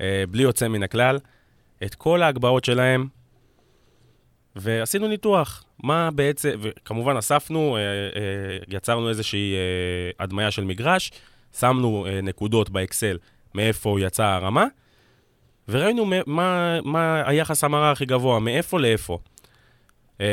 [0.00, 1.18] אה, בלי יוצא מן הכלל,
[1.84, 3.06] את כל ההגבהות שלהם,
[4.56, 5.64] ועשינו ניתוח.
[5.82, 11.12] מה בעצם, וכמובן אספנו, אה, אה, יצרנו איזושהי אה, הדמיה של מגרש,
[11.58, 13.18] שמנו אה, נקודות באקסל
[13.54, 14.66] מאיפה יצאה הרמה,
[15.68, 19.18] וראינו מה, מה היחס המרה הכי גבוה, מאיפה לאיפה.
[20.20, 20.26] אה,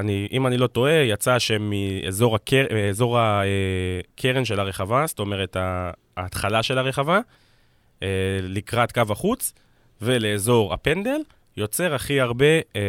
[0.00, 5.56] אני, אם אני לא טועה, יצא שמאזור הקר, אה, אזור הקרן של הרחבה, זאת אומרת
[6.16, 7.20] ההתחלה של הרחבה,
[8.02, 8.08] אה,
[8.42, 9.52] לקראת קו החוץ,
[10.02, 11.20] ולאזור הפנדל,
[11.56, 12.44] יוצר הכי הרבה
[12.76, 12.80] אה,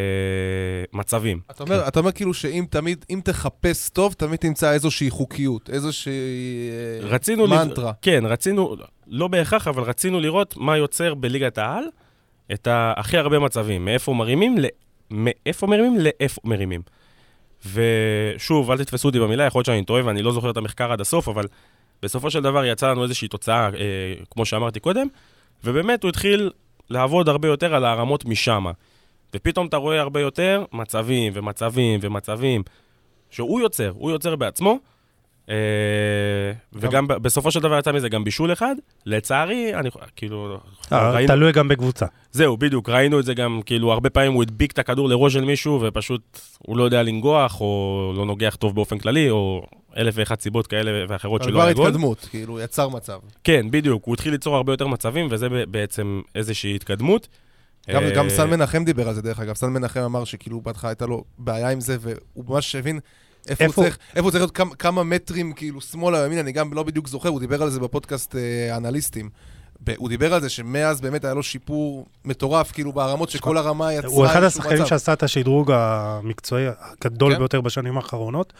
[0.92, 1.40] מצבים.
[1.50, 6.12] אתה אומר, אתה אומר כאילו שאם תמיד, אם תחפש טוב, תמיד תמצא איזושהי חוקיות, איזושהי
[7.02, 7.46] אה, רצינו...
[7.46, 7.92] לב- מנטרה.
[8.02, 8.76] כן, רצינו,
[9.06, 11.84] לא בהכרח, אבל רצינו לראות מה יוצר בליגת העל
[12.52, 13.84] את הכי הרבה מצבים.
[13.84, 14.56] מאיפה מרימים.
[15.10, 16.82] מאיפה מרימים, לאיפה מרימים.
[17.72, 21.00] ושוב, אל תתפסו אותי במילה, יכול להיות שאני טועה ואני לא זוכר את המחקר עד
[21.00, 21.46] הסוף, אבל
[22.02, 23.70] בסופו של דבר יצא לנו איזושהי תוצאה, אה,
[24.30, 25.06] כמו שאמרתי קודם,
[25.64, 26.50] ובאמת הוא התחיל
[26.90, 28.64] לעבוד הרבה יותר על הרמות משם.
[29.34, 32.62] ופתאום אתה רואה הרבה יותר מצבים ומצבים ומצבים
[33.30, 34.78] שהוא יוצר, הוא יוצר בעצמו.
[35.50, 35.54] אה,
[36.72, 38.74] וגם ב- בסופו של דבר יצא מזה גם בישול אחד.
[39.06, 40.58] לצערי, אני כאילו...
[40.92, 42.06] אה, ראינו- תלוי גם בקבוצה.
[42.32, 45.44] זהו, בדיוק, ראינו את זה גם, כאילו, הרבה פעמים הוא הדביק את הכדור לראש של
[45.44, 49.62] מישהו, ופשוט הוא לא יודע לנגוח, או לא נוגח טוב באופן כללי, או
[49.96, 51.86] אלף ואחת סיבות כאלה ואחרות שלא כבר היה גול.
[51.86, 53.18] התקדמות, כאילו, יצר מצב.
[53.44, 57.28] כן, בדיוק, הוא התחיל ליצור הרבה יותר מצבים, וזה בעצם איזושהי התקדמות.
[57.90, 59.54] גם, אה, גם סן מנחם דיבר על זה, דרך אגב.
[59.54, 63.00] סן מנחם אמר שכאילו בהתחלה הייתה לו בעיה עם זה, והוא ממש הבין
[63.50, 66.52] איפה, איפה- הוא צריך, איפה הוא צריך להיות כמה, כמה מטרים, כאילו, שמאלה, ימין, אני
[66.52, 69.30] גם לא בדיוק זוכר, הוא דיבר על זה בפודקאסט אה, אנליסטים.
[69.96, 74.10] הוא דיבר על זה שמאז באמת היה לו שיפור מטורף, כאילו, ברמות שכל הרמה יצרה
[74.10, 74.86] הוא אחד השחקנים.
[74.86, 76.66] שעשה את השדרוג המקצועי
[77.04, 77.38] הגדול כן.
[77.38, 78.52] ביותר בשנים האחרונות.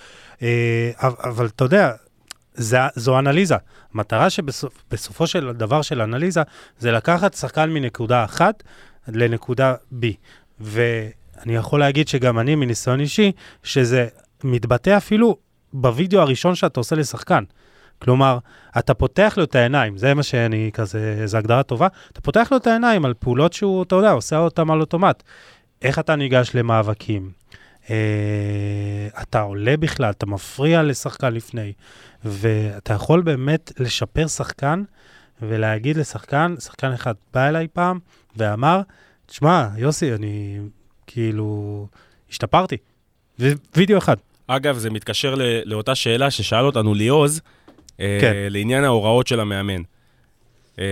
[0.43, 1.93] אה, אבל- אתה יודע,
[2.55, 3.55] זה- זו אנליזה.
[3.95, 6.43] המטרה שבסופו של דבר של אנליזה,
[6.79, 8.63] זה לקחת שחקן מנקודה אחת
[9.09, 10.05] לנקודה B.
[10.61, 13.33] ואני יכול להגיד שגם אני, מניסיון אישי,
[13.63, 14.07] שזה
[14.45, 15.37] מתבטא אפילו
[15.73, 17.45] בווידאו הראשון שאתה עושה לשחקן.
[17.99, 18.39] כלומר,
[18.79, 22.57] אתה פותח לו את העיניים, זה מה שאני כזה, זו הגדרה טובה, אתה פותח לו
[22.57, 25.23] את העיניים על פעולות שהוא, אתה יודע, עושה אותן על אוטומט.
[25.83, 27.31] איך אתה ניגש למאבקים?
[27.91, 31.73] אה, אתה עולה בכלל, אתה מפריע לשחקן לפני,
[32.25, 34.83] ואתה יכול באמת לשפר שחקן
[35.43, 37.99] ולהגיד לשחקן, שחקן אחד בא אליי פעם
[38.37, 38.81] ואמר,
[39.27, 40.59] תשמע, יוסי, אני
[41.07, 41.87] כאילו,
[42.31, 42.77] השתפרתי.
[43.77, 44.17] ווידאו אחד.
[44.49, 47.41] אגב, זה מתקשר ל- לאותה שאלה ששאל אותנו ליעוז,
[48.01, 48.33] אה, כן.
[48.51, 49.83] לעניין ההוראות של המאמן.
[50.79, 50.85] אה,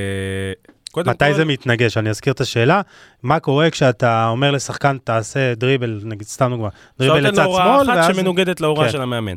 [0.90, 1.96] קודם מתי כל, זה מתנגש?
[1.96, 2.80] אני אזכיר את השאלה.
[3.22, 7.50] מה קורה כשאתה אומר לשחקן, תעשה דריבל, נגיד, סתם דוגמה, דריבל אפשר לתת לצד לו
[7.50, 8.16] הוראה שמאל, אחת ואז...
[8.16, 8.92] שמנוגדת להוראה כן.
[8.92, 9.34] של המאמן.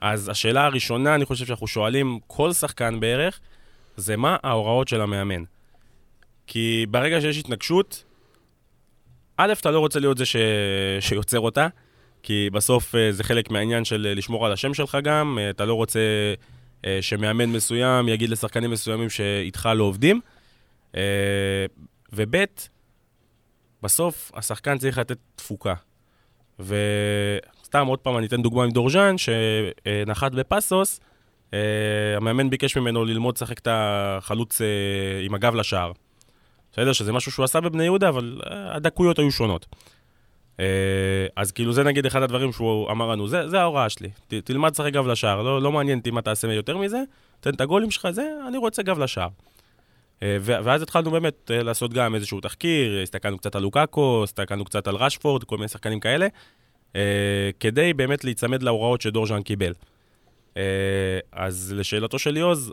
[0.00, 3.40] אז השאלה הראשונה, אני חושב שאנחנו שואלים כל שחקן בערך,
[3.96, 5.42] זה מה ההוראות של המאמן.
[6.46, 8.04] כי ברגע שיש התנגשות,
[9.36, 10.36] א', אתה לא רוצה להיות זה ש...
[11.00, 11.66] שיוצר אותה,
[12.22, 15.64] כי בסוף אה, זה חלק מהעניין של אה, לשמור על השם שלך גם, אה, אתה
[15.64, 16.00] לא רוצה
[17.00, 20.20] שמאמן מסוים יגיד לשחקנים מסוימים שאיתך לא עובדים.
[22.12, 22.36] וב',
[23.82, 25.74] בסוף השחקן צריך לתת תפוקה.
[26.58, 31.00] וסתם, עוד פעם, אני אתן דוגמה עם דורז'אן, שנחת בפאסוס,
[31.54, 31.58] אה,
[32.16, 34.60] המאמן ביקש ממנו ללמוד לשחק את החלוץ
[35.24, 35.92] עם הגב לשער.
[36.72, 36.92] בסדר?
[36.92, 39.66] שזה משהו שהוא עשה בבני יהודה, אבל הדקויות היו שונות.
[40.60, 44.34] אה, אז כאילו זה נגיד אחד הדברים שהוא אמר לנו, זה, זה ההוראה שלי, ת,
[44.34, 47.02] תלמד לשחק גב לשער, לא, לא מעניין אותי מה תעשה יותר מזה,
[47.40, 49.28] תן את הגולים שלך, זה, אני רוצה גב לשער.
[50.22, 54.86] אה, ואז התחלנו באמת אה, לעשות גם איזשהו תחקיר, הסתכלנו קצת על לוקאקו, הסתכלנו קצת
[54.86, 56.26] על רשפורד, כל מיני שחקנים כאלה,
[57.60, 59.72] כדי באמת להיצמד להוראות שדורז'אן קיבל.
[61.32, 62.72] אז לשאלתו של יוז,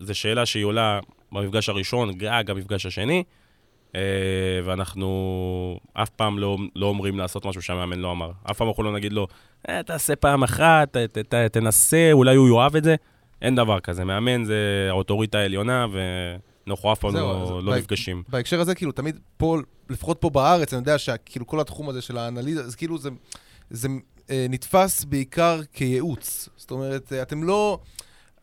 [0.00, 1.00] זו שאלה שהיא עולה
[1.32, 3.24] במפגש הראשון, גג המפגש השני,
[4.64, 8.30] ואנחנו אף פעם לא, לא אומרים לעשות משהו שהמאמן לא אמר.
[8.50, 9.26] אף פעם אנחנו לא נגיד לו,
[9.68, 12.94] אה, תעשה פעם אחת, ת, ת, ת, תנסה, אולי הוא יאהב את זה.
[13.42, 14.04] אין דבר כזה.
[14.04, 15.86] מאמן זה האוטוריטה העליונה,
[16.66, 18.22] אנחנו אף פעם לא, לא נפגשים.
[18.28, 19.58] בהקשר הזה, כאילו, תמיד פה,
[19.90, 23.10] לפחות פה בארץ, אני יודע שכאילו כל התחום הזה של האנליזה, אז כאילו זה,
[23.70, 23.88] זה
[24.30, 26.48] אה, נתפס בעיקר כייעוץ.
[26.56, 27.78] זאת אומרת, אה, אתם לא...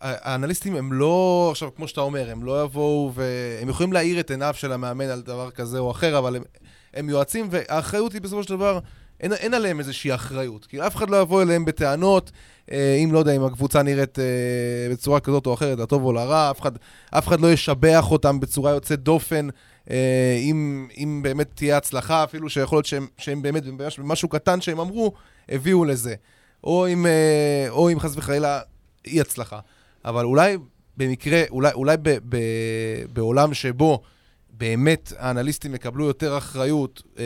[0.01, 4.53] האנליסטים הם לא, עכשיו, כמו שאתה אומר, הם לא יבואו והם יכולים להאיר את עיניו
[4.57, 6.43] של המאמן על דבר כזה או אחר, אבל הם,
[6.93, 8.79] הם יועצים, והאחריות היא בסופו של דבר,
[9.19, 10.65] אין, אין עליהם איזושהי אחריות.
[10.65, 12.31] כאילו, אף אחד לא יבוא אליהם בטענות,
[12.71, 14.23] אה, אם לא יודע, אם הקבוצה נראית אה,
[14.91, 16.71] בצורה כזאת או אחרת, לטוב או לרע, אף אחד,
[17.11, 19.47] אף אחד לא ישבח אותם בצורה יוצאת דופן,
[19.89, 23.63] אה, אם, אם באמת תהיה הצלחה, אפילו שיכול להיות שהם, שהם באמת,
[23.97, 25.13] במשהו קטן שהם אמרו,
[25.49, 26.15] הביאו לזה.
[26.63, 28.61] או אם, אה, או אם חס וחלילה
[29.05, 29.59] אי הצלחה.
[30.05, 30.57] אבל אולי
[30.97, 32.37] במקרה, אולי, אולי ב, ב,
[33.13, 34.01] בעולם שבו
[34.49, 37.23] באמת האנליסטים יקבלו יותר אחריות, אה,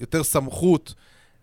[0.00, 0.94] יותר סמכות,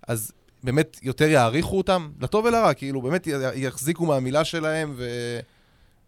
[0.07, 0.31] אז
[0.63, 5.39] באמת יותר יעריכו אותם, לטוב ולרע, כאילו באמת יחזיקו מהמילה שלהם, וזה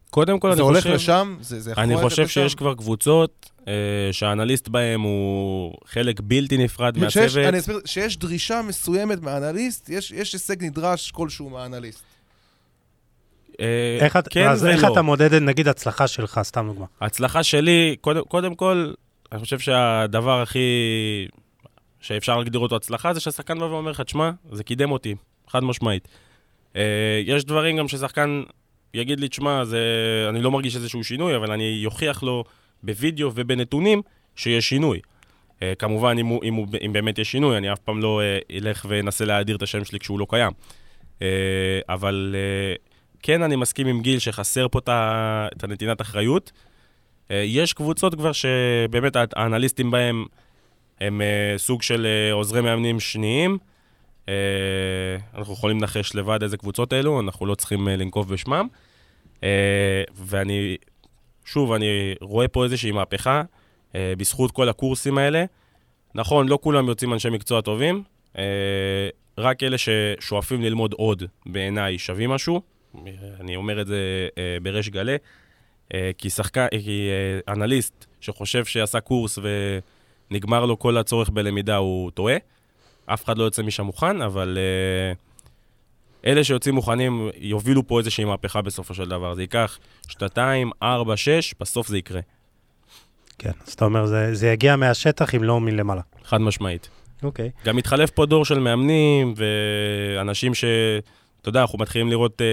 [0.09, 0.93] קודם כל, אני הולך חושב...
[0.93, 2.31] לשם, זה, זה יכול אני חושב לשם.
[2.31, 3.73] שיש כבר קבוצות אה,
[4.11, 7.45] שהאנליסט בהם הוא חלק בלתי נפרד שיש, מהצוות.
[7.45, 12.03] אני אסביר, שיש דרישה מסוימת מהאנליסט, יש, יש הישג נדרש כלשהו מהאנליסט.
[13.59, 14.93] אה, איך, כן אז איך ולא.
[14.93, 16.85] אתה מודד, נגיד, הצלחה שלך, סתם דוגמה.
[17.01, 18.93] ההצלחה שלי, קודם, קודם כל,
[19.31, 20.59] אני חושב שהדבר הכי
[21.99, 25.15] שאפשר להגדיר אותו הצלחה, זה שהשחקן בא ואומר לך, תשמע, זה קידם אותי,
[25.47, 26.07] חד משמעית.
[26.75, 28.43] אה, יש דברים גם ששחקן
[28.93, 29.79] יגיד לי, תשמע, זה...
[30.29, 32.43] אני לא מרגיש איזשהו שינוי, אבל אני אוכיח לו
[32.83, 34.01] בווידאו ובנתונים
[34.35, 34.99] שיש שינוי.
[35.61, 38.57] אה, כמובן, אם, הוא, אם, הוא, אם באמת יש שינוי, אני אף פעם לא אה,
[38.57, 40.51] אלך ואנסה להאדיר את השם שלי כשהוא לא קיים.
[41.21, 41.27] אה,
[41.89, 42.75] אבל אה,
[43.23, 46.51] כן, אני מסכים עם גיל שחסר פה את הנתינת אחריות.
[47.31, 50.25] אה, יש קבוצות כבר שבאמת הא- האנליסטים בהם
[51.01, 53.57] הם אה, סוג של אה, עוזרי מאמנים שניים.
[55.35, 58.67] אנחנו יכולים לנחש לבד איזה קבוצות אלו, אנחנו לא צריכים לנקוב בשמם.
[60.15, 60.77] ואני,
[61.45, 63.41] שוב, אני רואה פה איזושהי מהפכה
[63.95, 65.45] בזכות כל הקורסים האלה.
[66.15, 68.03] נכון, לא כולם יוצאים אנשי מקצוע טובים,
[69.37, 72.61] רק אלה ששואפים ללמוד עוד, בעיניי, שווים משהו.
[73.39, 75.15] אני אומר את זה אה, בריש גלי.
[75.93, 77.09] אה, כי שחקן, כי
[77.47, 79.39] אה, אנליסט שחושב שעשה קורס
[80.31, 82.35] ונגמר לו כל הצורך בלמידה, הוא טועה.
[83.05, 84.57] אף אחד לא יוצא משם מוכן, אבל
[86.25, 89.33] אלה שיוצאים מוכנים יובילו פה איזושהי מהפכה בסופו של דבר.
[89.33, 92.21] זה ייקח שנתיים, ארבע, שש, בסוף זה יקרה.
[93.37, 96.01] כן, אז אתה אומר, זה, זה יגיע מהשטח אם לא מלמעלה.
[96.23, 96.89] חד משמעית.
[97.23, 97.51] אוקיי.
[97.65, 100.65] גם מתחלף פה דור של מאמנים ואנשים ש...
[101.43, 102.45] אתה יודע, אנחנו מתחילים לראות אה,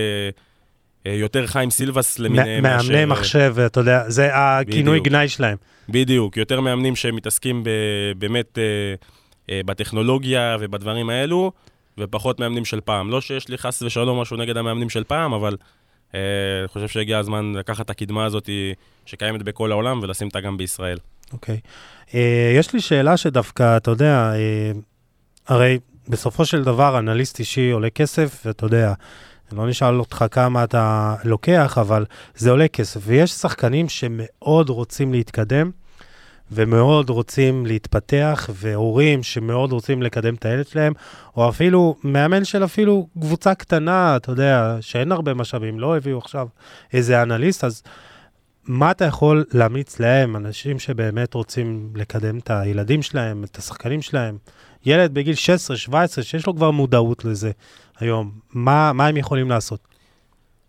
[1.11, 2.63] אה, יותר חיים סילבס למיניהם.
[2.63, 5.05] מאמני מאשר- מחשב, אתה יודע, זה הכינוי בדיוק.
[5.15, 5.57] גנאי שלהם.
[5.89, 7.71] בדיוק, יותר מאמנים שמתעסקים ב,
[8.19, 8.65] באמת אה,
[9.51, 11.53] אה, בטכנולוגיה ובדברים האלו,
[11.99, 13.11] ופחות מאמנים של פעם.
[13.11, 15.57] לא שיש לי חס ושלום משהו נגד המאמנים של פעם, אבל
[16.15, 16.21] אה,
[16.61, 18.49] אני חושב שהגיע הזמן לקחת את הקדמה הזאת
[19.07, 20.99] שקיימת בכל העולם ולשים אותה גם בישראל.
[21.33, 21.61] אוקיי.
[22.15, 24.73] אה, יש לי שאלה שדווקא, אתה יודע, אה,
[25.49, 25.79] הרי
[26.11, 28.93] בסופו של דבר אנליסט אישי עולה כסף, ואתה יודע,
[29.51, 32.05] אני לא נשאל אותך כמה אתה לוקח, אבל
[32.37, 33.01] זה עולה כסף.
[33.05, 35.71] ויש שחקנים שמאוד רוצים להתקדם,
[36.53, 40.93] ומאוד רוצים להתפתח, והורים שמאוד רוצים לקדם את הילד שלהם,
[41.37, 46.49] או אפילו מאמן של אפילו קבוצה קטנה, אתה יודע, שאין הרבה משאבים, לא הביאו עכשיו
[46.93, 47.83] איזה אנליסט, אז
[48.65, 54.37] מה אתה יכול להמליץ להם, אנשים שבאמת רוצים לקדם את הילדים שלהם, את השחקנים שלהם?
[54.87, 55.35] ילד בגיל
[55.89, 57.51] 16-17, שיש לו כבר מודעות לזה
[57.99, 59.81] היום, מה, מה הם יכולים לעשות?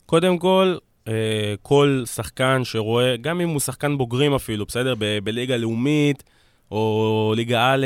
[0.06, 0.76] קודם כל,
[1.08, 4.96] אה, כל שחקן שרואה, גם אם הוא שחקן בוגרים אפילו, בסדר?
[4.98, 6.24] ב- בליגה לאומית
[6.72, 7.86] או ליגה א',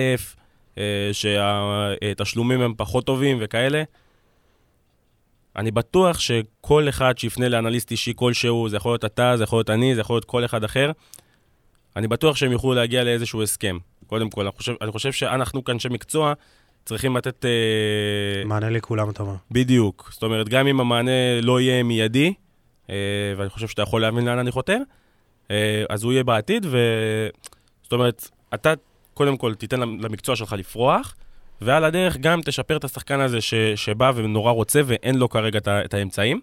[0.78, 3.84] אה, שהתשלומים הם פחות טובים וכאלה,
[5.56, 9.70] אני בטוח שכל אחד שיפנה לאנליסט אישי כלשהו, זה יכול להיות אתה, זה יכול להיות
[9.70, 10.92] אני, זה יכול להיות כל אחד אחר,
[11.96, 13.78] אני בטוח שהם יוכלו להגיע לאיזשהו הסכם.
[14.08, 16.34] קודם כל, אני חושב, אני חושב שאנחנו כאנשי מקצוע
[16.86, 17.46] צריכים לתת...
[17.46, 19.36] אה, מענה לכולם, אתה אומר.
[19.52, 20.10] בדיוק.
[20.14, 22.34] זאת אומרת, גם אם המענה לא יהיה מיידי,
[22.90, 22.96] אה,
[23.38, 24.78] ואני חושב שאתה יכול להבין לאן אני חותר,
[25.52, 26.78] אה, אז הוא יהיה בעתיד, ו...
[27.84, 28.74] זאת אומרת, אתה
[29.14, 31.16] קודם כל תיתן למקצוע שלך לפרוח,
[31.62, 33.54] ועל הדרך גם תשפר את השחקן הזה ש...
[33.76, 36.42] שבא ונורא רוצה ואין לו כרגע את, האמצעים.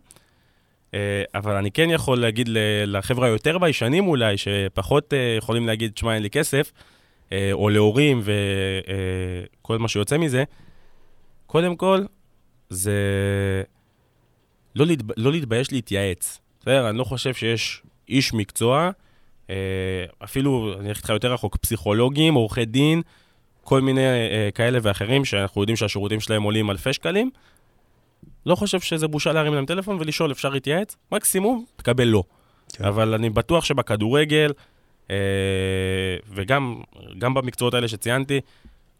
[0.95, 2.49] אה, אבל אני כן יכול להגיד
[2.86, 6.72] לחבר'ה היותר ביישנים אולי, שפחות אה, יכולים להגיד, שמע, אין לי כסף,
[7.32, 10.45] אה, או להורים וכל מה שיוצא מזה,
[11.47, 12.05] קודם כל,
[12.70, 12.93] זה
[14.74, 15.05] לא, להתב...
[15.16, 16.40] לא להתבייש להתייעץ.
[16.61, 16.88] בסדר?
[16.88, 18.90] אני לא חושב שיש איש מקצוע,
[20.24, 23.03] אפילו, אני אלך איתך יותר רחוק, פסיכולוגים, עורכי דין,
[23.62, 24.01] כל מיני
[24.55, 27.30] כאלה ואחרים, שאנחנו יודעים שהשירותים שלהם עולים אלפי שקלים.
[28.47, 30.97] לא חושב שזה בושה להרים להם טלפון ולשאול, אפשר להתייעץ?
[31.12, 32.22] מקסימום, תקבל לא.
[32.72, 32.84] כן.
[32.84, 34.53] אבל אני בטוח שבכדורגל,
[35.11, 35.16] אה,
[36.34, 36.80] וגם
[37.18, 38.40] גם במקצועות האלה שציינתי,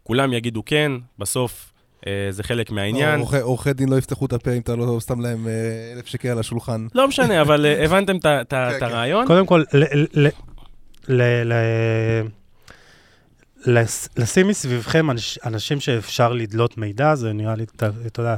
[0.03, 1.73] כולם יגידו כן, בסוף
[2.07, 3.19] אה, זה חלק מהעניין.
[3.19, 5.51] עורכי- עורכי דין לא יפתחו את הפה אם אתה לא שם להם אה,
[5.95, 6.87] אלף שקל על השולחן.
[6.95, 8.85] לא משנה, אבל אה, הבנתם את כן, את כן.
[8.85, 9.27] הרעיון?
[9.27, 9.83] קודם כל, ל-
[10.25, 10.29] ל-
[11.07, 12.23] ל- ל-
[13.65, 17.63] לס- לשים מסביבכם אנש- אנשים שאפשר לדלות מידע, זה נראה לי,
[18.07, 18.35] אתה יודע,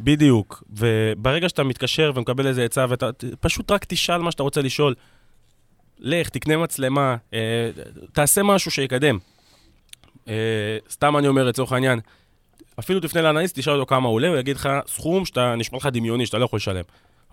[0.00, 0.62] בדיוק.
[0.70, 4.94] וברגע שאתה מתקשר ומקבל איזה עצה, ואתה פשוט רק תשאל מה שאתה רוצה לשאול.
[5.98, 7.70] לך, תקנה מצלמה, אה,
[8.12, 9.18] תעשה משהו שיקדם.
[10.28, 10.34] אה,
[10.90, 12.00] סתם אני אומר, לצורך העניין,
[12.78, 16.26] אפילו תפנה לאנליסט, תשאל אותו כמה עולה, הוא יגיד לך סכום שאתה נשמע לך דמיוני,
[16.26, 16.82] שאתה לא יכול לשלם.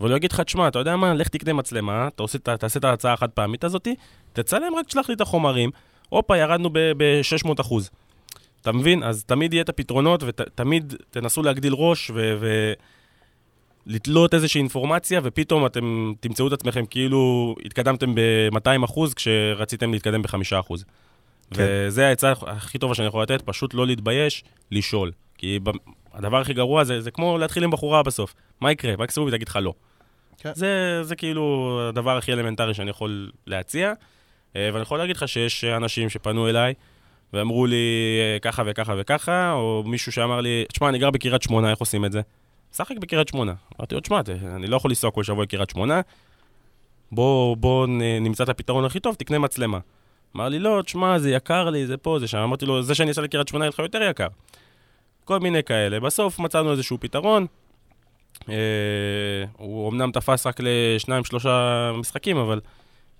[0.01, 2.57] אבל הוא יגיד לך, תשמע, אתה יודע מה, לך תקנה מצלמה, אתה עושה, את ה-
[2.57, 3.95] תעשה את ההצעה החד פעמית הזאתי,
[4.34, 5.70] תצלם, רק תשלח לי את החומרים,
[6.09, 7.89] הופה, ירדנו ב-600 אחוז.
[8.66, 9.03] אתה מבין?
[9.03, 12.38] אז תמיד יהיה את הפתרונות, ותמיד תנסו להגדיל ראש ו...
[12.39, 12.74] ו...
[13.86, 20.59] לתלות איזושהי אינפורמציה, ופתאום אתם תמצאו את עצמכם כאילו התקדמתם ב-200 אחוז, כשרציתם להתקדם ב-5
[20.59, 20.86] אחוז.
[21.53, 21.63] כן.
[21.88, 25.11] וזה העצה הכי טובה שאני יכול לתת, פשוט לא להתבייש, לשאול.
[25.38, 25.59] כי
[26.13, 28.34] הדבר הכי גרוע זה, זה כמו להתחיל עם בחורה בסוף.
[28.61, 28.93] מה יקרה?
[28.97, 29.74] מקסימום היא תגיד לך לא.
[30.38, 30.51] כן.
[30.55, 33.93] זה, זה כאילו הדבר הכי אלמנטרי שאני יכול להציע,
[34.55, 36.74] אה, ואני יכול להגיד לך שיש אנשים שפנו אליי,
[37.36, 37.86] ואמרו לי
[38.20, 42.06] אה, ככה וככה וככה, או מישהו שאמר לי, תשמע, אני גר בקריית שמונה, איך עושים
[42.06, 42.22] את זה?
[42.76, 43.54] שחק בקריית שמונה.
[43.80, 44.22] אמרתי לו, תשמע,
[44.56, 46.02] אני לא יכול לנסוע כל שבוע לקריית שמונה,
[47.12, 47.88] בוא, בוא
[48.22, 49.80] נמצא את הפתרון הכי טוב, תקנה מצלמה.
[50.36, 52.38] אמר לי, לא, תשמע, זה יקר לי, זה פה, זה שם.
[52.38, 54.28] אמרתי לו, זה שאני אסע לקריית שמונה יהיה לך יותר יקר.
[55.26, 56.00] כל מיני כאלה.
[56.00, 57.46] בסוף מצאנו איזשהו פתרון.
[58.50, 58.56] אה,
[59.58, 62.62] הוא אמנם תפס רק לשניים, שלושה משחקים, אבל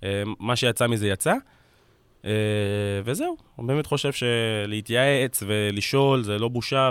[0.04, 1.34] אה, מה שיצא מזה יצא.
[2.26, 2.32] אה,
[3.04, 6.90] וזהו, אני באמת חושב שלהתייעץ ולשאול זה לא בושה,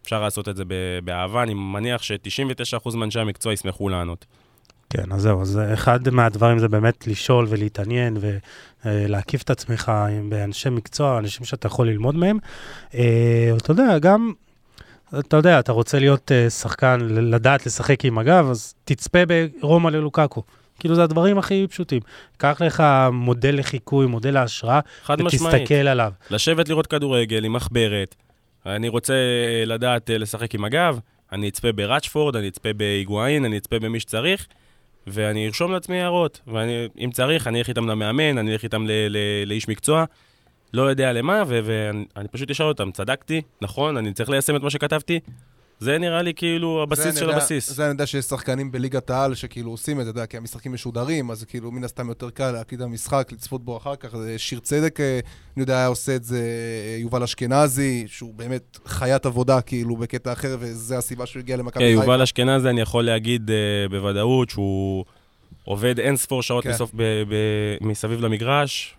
[0.00, 0.64] ואפשר לעשות את זה
[1.04, 1.42] באהבה.
[1.42, 4.24] אני מניח ש-99% מאנשי המקצוע ישמחו לענות.
[4.90, 8.16] כן, אז זהו, אז אחד מהדברים זה באמת לשאול ולהתעניין
[8.84, 12.38] ולהקיף את עצמך עם- באנשי מקצוע, אנשים שאתה יכול ללמוד מהם.
[12.94, 14.32] אה, אתה יודע, גם,
[15.18, 19.18] אתה יודע, אתה רוצה להיות אה, שחקן, לדעת לשחק עם הגב, אז תצפה
[19.60, 20.42] ברומא ללוקקו.
[20.78, 22.00] כאילו, זה הדברים הכי פשוטים.
[22.36, 24.80] קח לך מודל לחיקוי, מודל להשראה.
[25.58, 26.12] ותסתכל עליו.
[26.30, 28.14] לשבת לראות כדורגל עם מחברת.
[28.66, 30.98] אני רוצה אה, לדעת אה, לשחק עם הגב,
[31.32, 34.46] אני אצפה בראצ'פורד, אני אצפה בהיגואין, אני אצפה במי שצריך,
[35.06, 36.40] ואני ארשום לעצמי הערות.
[36.46, 40.04] ואם צריך, אני אלך איתם למאמן, אני אלך איתם ל- ל- לאיש מקצוע.
[40.74, 44.70] לא יודע למה, ואני אני פשוט אשאל אותם, צדקתי, נכון, אני צריך ליישם את מה
[44.70, 45.20] שכתבתי?
[45.78, 47.70] זה נראה לי כאילו הבסיס של יודע- הבסיס.
[47.72, 50.72] זה אני יודע שיש שחקנים בליגת העל שכאילו עושים את זה, אתה יודע, כי המשחקים
[50.72, 54.14] משודרים, אז כאילו מן הסתם יותר קל להקליט את המשחק, לצפות בו אחר כך.
[54.36, 55.20] שיר צדק, אה,
[55.56, 60.32] אני יודע, היה עושה את זה אה, יובל אשכנזי, שהוא באמת חיית עבודה כאילו בקטע
[60.32, 62.02] אחר, וזו הסיבה שהוא הגיע למכבי כן, חיפה.
[62.04, 65.04] יובל אשכנזי, אני יכול להגיד uh, בוודאות שהוא
[65.64, 66.70] עובד אין ספור שעות כן.
[66.70, 68.96] בסוף ב- ב- מסביב למגרש,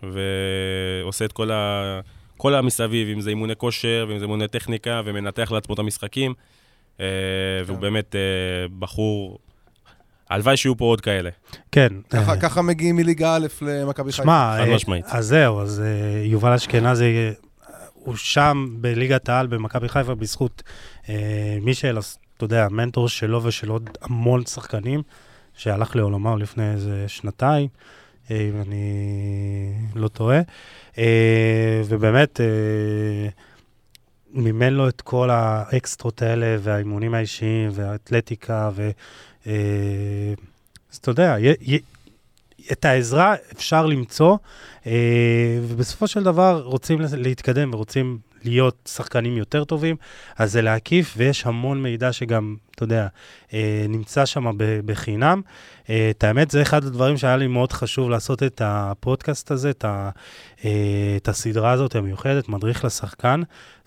[1.03, 1.99] ועושה את כל, ה...
[2.37, 6.33] כל המסביב, אם זה אימוני כושר, ואם זה אימוני טכניקה, ומנתח לעצמו את המשחקים.
[6.97, 7.01] Uh,
[7.65, 7.81] והוא כן.
[7.81, 9.39] באמת uh, בחור...
[10.29, 11.29] הלוואי שיהיו פה עוד כאלה.
[11.71, 11.87] כן.
[12.09, 14.23] ככה- אה, מגיעים מליגה א' למכבי חיפה.
[14.23, 15.05] שמע, חד אה, משמעית.
[15.07, 17.31] אז זהו, אז אה, יובל אשכנזי, אה,
[17.93, 20.63] הוא שם בליגת העל במכבי חיפה בזכות
[21.09, 21.97] אה, מישל,
[22.37, 25.01] אתה יודע, המנטור שלו ושל עוד המון שחקנים,
[25.57, 27.67] שהלך לעולמו לפני איזה שנתיים,
[28.31, 28.83] אה, אם אני
[29.95, 30.39] לא טועה.
[30.97, 32.45] אה, ובאמת, אה,
[34.35, 38.89] מימן לו את כל האקסטרות האלה, והאימונים האישיים, והאתלטיקה, ו...
[39.47, 39.53] אה,
[40.91, 41.79] אז אתה יודע, י- י-
[42.71, 44.37] את העזרה אפשר למצוא,
[44.87, 49.95] אה, ובסופו של דבר רוצים להתקדם ורוצים להיות שחקנים יותר טובים,
[50.37, 53.07] אז זה להקיף, ויש המון מידע שגם, אתה יודע,
[53.53, 54.45] אה, נמצא שם
[54.85, 55.41] בחינם.
[55.89, 59.85] אה, את האמת, זה אחד הדברים שהיה לי מאוד חשוב לעשות את הפודקאסט הזה, את,
[59.85, 60.09] ה,
[60.65, 60.71] אה,
[61.17, 63.41] את הסדרה הזאת המיוחדת, מדריך לשחקן.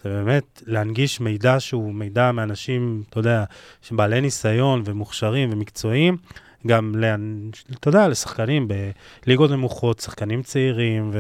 [0.05, 3.45] זה באמת להנגיש מידע שהוא מידע מאנשים, אתה יודע,
[3.83, 6.17] שבעלי ניסיון ומוכשרים ומקצועיים.
[6.67, 6.95] גם,
[7.81, 8.69] אתה יודע, לשחקנים
[9.27, 11.13] בליגות נמוכות, שחקנים צעירים,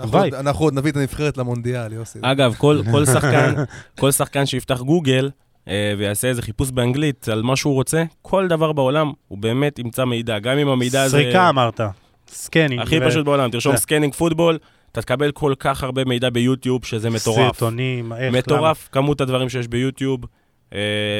[0.00, 0.18] אנחנו.
[0.18, 2.18] עוד- אנחנו עוד נביא את הנבחרת למונדיאל, יוסי.
[2.22, 3.54] אגב, כל, כל שחקן,
[3.98, 5.30] כל שחקן שיפתח גוגל
[5.68, 10.04] אה, ויעשה איזה חיפוש באנגלית על מה שהוא רוצה, כל דבר בעולם, הוא באמת ימצא
[10.04, 10.38] מידע.
[10.38, 11.16] גם אם המידע הזה...
[11.16, 11.80] סריקה אמרת,
[12.28, 12.82] scanning.
[12.82, 13.82] הכי ו- פשוט בעולם, תרשום זה.
[13.82, 14.58] scanning football,
[14.92, 17.36] אתה תקבל כל כך הרבה מידע ביוטיוב שזה מטורף.
[17.56, 20.28] סרטונים, איך, מטורף כמות הדברים שיש ביוטיוב אה,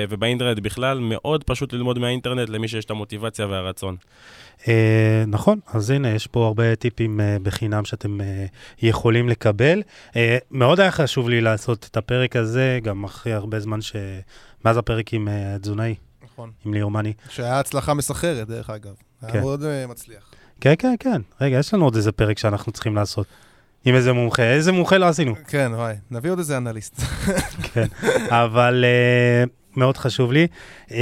[0.09, 3.96] ובאינטרנט בכלל, מאוד פשוט ללמוד מהאינטרנט למי שיש את המוטיבציה והרצון.
[4.68, 8.46] אה, נכון, אז הנה, יש פה הרבה טיפים אה, בחינם שאתם אה,
[8.82, 9.82] יכולים לקבל.
[10.16, 13.96] אה, מאוד היה חשוב לי לעשות את הפרק הזה, גם אחרי הרבה זמן ש...
[14.64, 15.94] מאז הפרק עם אה, התזונאי,
[16.24, 16.50] נכון.
[16.64, 17.12] עם ליאור מאני.
[17.30, 18.94] שהיה הצלחה מסחררת, דרך אגב.
[19.22, 19.40] היה כן.
[19.40, 20.30] מאוד אה, מצליח.
[20.61, 21.20] כן, כן, כן.
[21.40, 23.26] רגע, יש לנו עוד איזה פרק שאנחנו צריכים לעשות.
[23.84, 24.42] עם איזה מומחה.
[24.42, 25.34] איזה מומחה לא עשינו.
[25.48, 27.00] כן, וואי, נביא עוד איזה אנליסט.
[27.72, 27.86] כן,
[28.28, 30.46] אבל uh, מאוד חשוב לי.
[30.88, 30.92] Uh,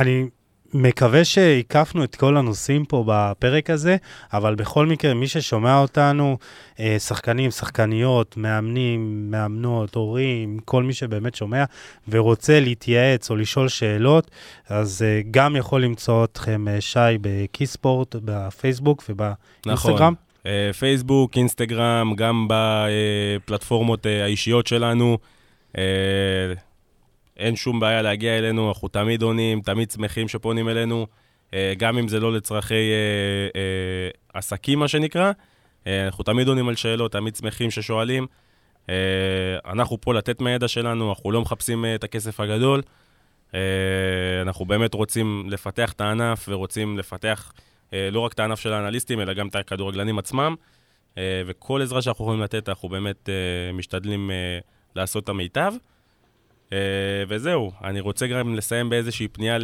[0.00, 0.26] אני
[0.74, 3.96] מקווה שהקפנו את כל הנושאים פה בפרק הזה,
[4.32, 6.38] אבל בכל מקרה, מי ששומע אותנו,
[6.74, 11.64] uh, שחקנים, שחקניות, מאמנים, מאמנות, הורים, כל מי שבאמת שומע
[12.08, 14.30] ורוצה להתייעץ או לשאול שאלות,
[14.68, 19.94] אז uh, גם יכול למצוא אתכם, uh, שי, בקיספורט, בפייסבוק ובאינסטגרם.
[19.94, 20.14] נכון.
[20.46, 25.18] אה, פייסבוק, אינסטגרם, גם בפלטפורמות אה, האישיות שלנו.
[25.78, 25.82] אה,
[27.36, 31.06] אין שום בעיה להגיע אלינו, אנחנו תמיד עונים, תמיד שמחים שפונים אלינו,
[31.76, 32.90] גם אם זה לא לצרכי
[34.34, 35.32] עסקים, מה שנקרא.
[35.86, 38.26] אנחנו תמיד עונים על שאלות, תמיד שמחים ששואלים.
[39.66, 42.82] אנחנו פה לתת מהידע שלנו, אנחנו לא מחפשים את הכסף הגדול.
[44.42, 47.52] אנחנו באמת רוצים לפתח את הענף ורוצים לפתח
[47.92, 50.54] לא רק את הענף של האנליסטים, אלא גם את הכדורגלנים עצמם.
[51.18, 54.30] אה, וכל עזרה שאנחנו יכולים לתת, אנחנו באמת אה, משתדלים
[54.96, 55.72] לעשות את המיטב.
[57.28, 59.58] וזהו, אני רוצה גם לסיים באיזושהי פנייה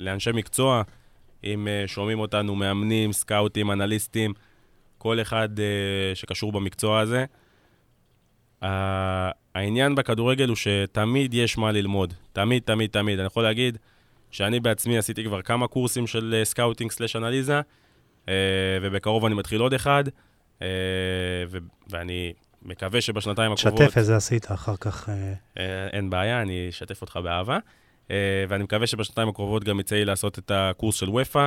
[0.00, 0.82] לאנשי מקצוע,
[1.44, 4.32] אם שומעים אותנו מאמנים, סקאוטים, אנליסטים,
[4.98, 5.48] כל אחד
[6.14, 7.24] שקשור במקצוע הזה.
[9.54, 12.14] העניין בכדורגל הוא שתמיד יש מה ללמוד.
[12.32, 13.18] תמיד, תמיד, תמיד.
[13.18, 13.78] אני יכול להגיד,
[14.30, 17.60] שאני בעצמי עשיתי כבר כמה קורסים של scouting slash אנליזה,
[18.82, 20.04] ובקרוב אני מתחיל עוד אחד,
[20.60, 21.58] ו-
[21.90, 23.82] ואני מקווה שבשנתיים הקרובות...
[23.82, 25.08] שתף איזה עשית אחר כך.
[25.08, 25.60] Uh,
[25.92, 27.58] אין בעיה, אני אשתף אותך באהבה.
[28.48, 31.46] ואני מקווה שבשנתיים הקרובות גם יצא לי לעשות את הקורס של ופא.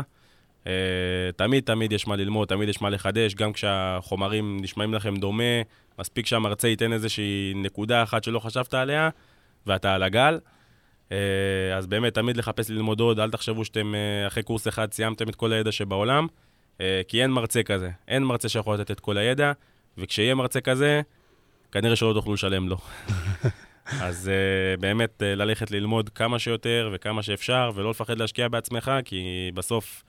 [1.36, 5.44] תמיד תמיד יש מה ללמוד, תמיד יש מה לחדש, גם כשהחומרים נשמעים לכם דומה,
[6.00, 9.10] מספיק שהמרצה ייתן איזושהי נקודה אחת שלא חשבת עליה,
[9.68, 10.40] ואתה על הגל.
[11.12, 15.30] אה, אז באמת, תמיד לחפש ללמוד עוד, אל תחשבו שאתם אה, אחרי קורס אחד סיימתם
[15.30, 16.28] את כל הידע שבעולם,
[16.82, 17.90] אה, כי אין מרצה כזה.
[18.08, 19.52] אין מרצה שיכול לתת את כל הידע,
[19.98, 21.02] וכשיהיה מרצה כזה,
[21.72, 22.78] כנראה שלא תוכלו לשלם לו.
[23.86, 24.32] אז
[24.80, 30.04] באמת, ללכת ללמוד כמה שיותר וכמה שאפשר, ולא לפחד להשקיע בעצמך, כי בסוף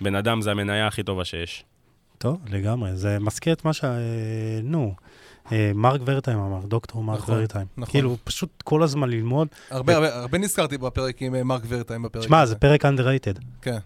[0.00, 1.64] בן אדם זה המניה הכי טובה שיש.
[2.18, 2.96] טוב, לגמרי.
[2.96, 3.84] זה מזכיר את מה ש...
[4.62, 4.94] נו.
[5.52, 7.66] אה, מרק ורטיים אמר, דוקטור מרק נכון, ורטיים.
[7.76, 7.92] נכון.
[7.92, 9.48] כאילו, פשוט כל הזמן ללמוד.
[9.70, 13.40] הרבה, הרבה, הרבה נזכרתי בפרק עם אה, מרק ורטיים בפרק שמע, זה פרק underrated.
[13.62, 13.78] כן.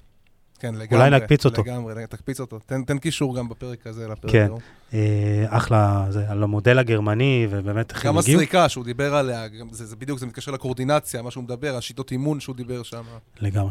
[0.59, 1.05] כן, לגמרי.
[1.05, 1.63] אולי נקפיץ אותו.
[1.63, 2.59] לגמרי, תקפיץ אותו.
[2.67, 4.49] תן, תן קישור גם בפרק הזה לפרק כן.
[4.95, 8.39] אה, אחלה, זה על המודל הגרמני, ובאמת איך הם הגיעו.
[8.39, 12.13] גם הסריקה שהוא דיבר עליה, זה, זה בדיוק, זה מתקשר לקורדינציה, מה שהוא מדבר, השיטות
[12.13, 13.03] אימון שהוא דיבר שם.
[13.41, 13.71] לגמרי.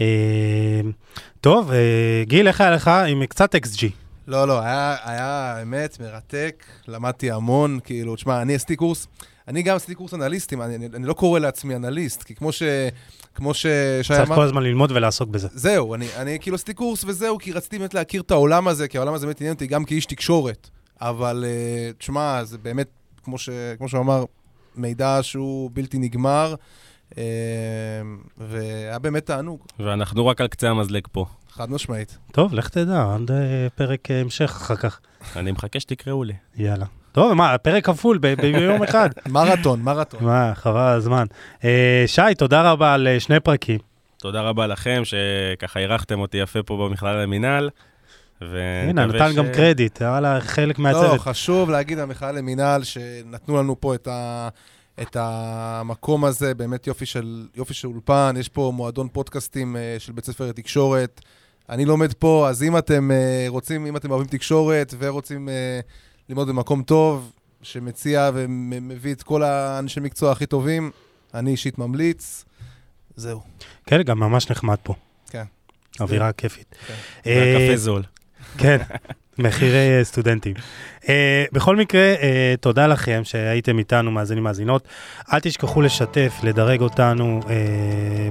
[0.00, 0.80] אה,
[1.40, 4.05] טוב, אה, גיל, איך היה לך עם קצת XG?
[4.26, 9.06] לא, לא, היה, היה אמת מרתק, למדתי המון, כאילו, תשמע, אני עשיתי קורס,
[9.48, 12.62] אני גם עשיתי קורס אנליסטים, אני, אני, אני לא קורא לעצמי אנליסט, כי כמו ש...
[13.34, 13.66] כמו ש...
[14.02, 15.48] צריך כל הזמן ללמוד ולעסוק בזה.
[15.52, 18.98] זהו, אני, אני כאילו עשיתי קורס וזהו, כי רציתי באמת להכיר את העולם הזה, כי
[18.98, 20.70] העולם הזה באמת עניין אותי גם כאיש תקשורת.
[21.00, 22.88] אבל uh, תשמע, זה באמת,
[23.24, 23.48] כמו, ש,
[23.78, 24.24] כמו שהוא אמר,
[24.76, 26.54] מידע שהוא בלתי נגמר,
[28.38, 29.60] והיה באמת תענוג.
[29.78, 31.26] ואנחנו רק על קצה המזלג פה.
[31.56, 32.18] חד משמעית.
[32.32, 35.00] טוב, לך תדע, עד אה, פרק אה, המשך אחר כך.
[35.36, 36.32] אני מחכה שתקראו לי.
[36.56, 36.86] יאללה.
[37.12, 39.10] טוב, מה, פרק כפול ביום אחד.
[39.26, 40.24] מרתון, מרתון.
[40.24, 41.26] מה, חבל הזמן.
[41.64, 43.78] אה, שי, תודה רבה על שני פרקים.
[44.18, 47.70] תודה רבה לכם, שככה אירחתם אותי יפה פה במכלל למינהל.
[48.40, 51.12] הנה, נתן גם קרדיט, וואלה, חלק מהצוות.
[51.12, 54.48] לא, חשוב להגיד למכלל למינהל שנתנו לנו פה את ה...
[55.02, 60.24] את המקום הזה, באמת יופי של, יופי של אולפן, יש פה מועדון פודקאסטים של בית
[60.24, 61.20] ספר לתקשורת,
[61.68, 65.50] אני לומד פה, אז אם אתם uh, רוצים, אם אתם אוהבים תקשורת ורוצים uh,
[66.28, 67.32] ללמוד במקום טוב,
[67.62, 70.90] שמציע ומביא את כל האנשי מקצוע הכי טובים,
[71.34, 72.44] אני אישית ממליץ.
[73.16, 73.40] זהו.
[73.86, 74.94] כן, גם ממש נחמד פה.
[75.30, 75.44] כן.
[76.00, 76.74] אווירה כיפית.
[76.86, 76.94] כן.
[77.26, 78.02] והקפה זול.
[78.58, 78.78] כן.
[79.38, 80.54] מחירי סטודנטים.
[81.02, 81.06] Uh,
[81.52, 82.20] בכל מקרה, uh,
[82.60, 84.88] תודה לכם שהייתם איתנו, מאזינים מאזינות.
[85.32, 87.46] אל תשכחו לשתף, לדרג אותנו uh,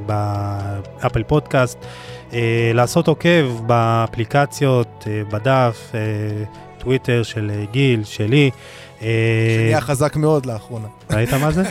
[0.06, 1.78] באפל פודקאסט,
[2.30, 2.34] uh,
[2.74, 8.52] לעשות עוקב באפליקציות, uh, בדף, uh, טוויטר של uh, גיל, שלי.
[9.00, 10.88] שנהיה חזק מאוד לאחרונה.
[11.12, 11.64] ראית מה זה?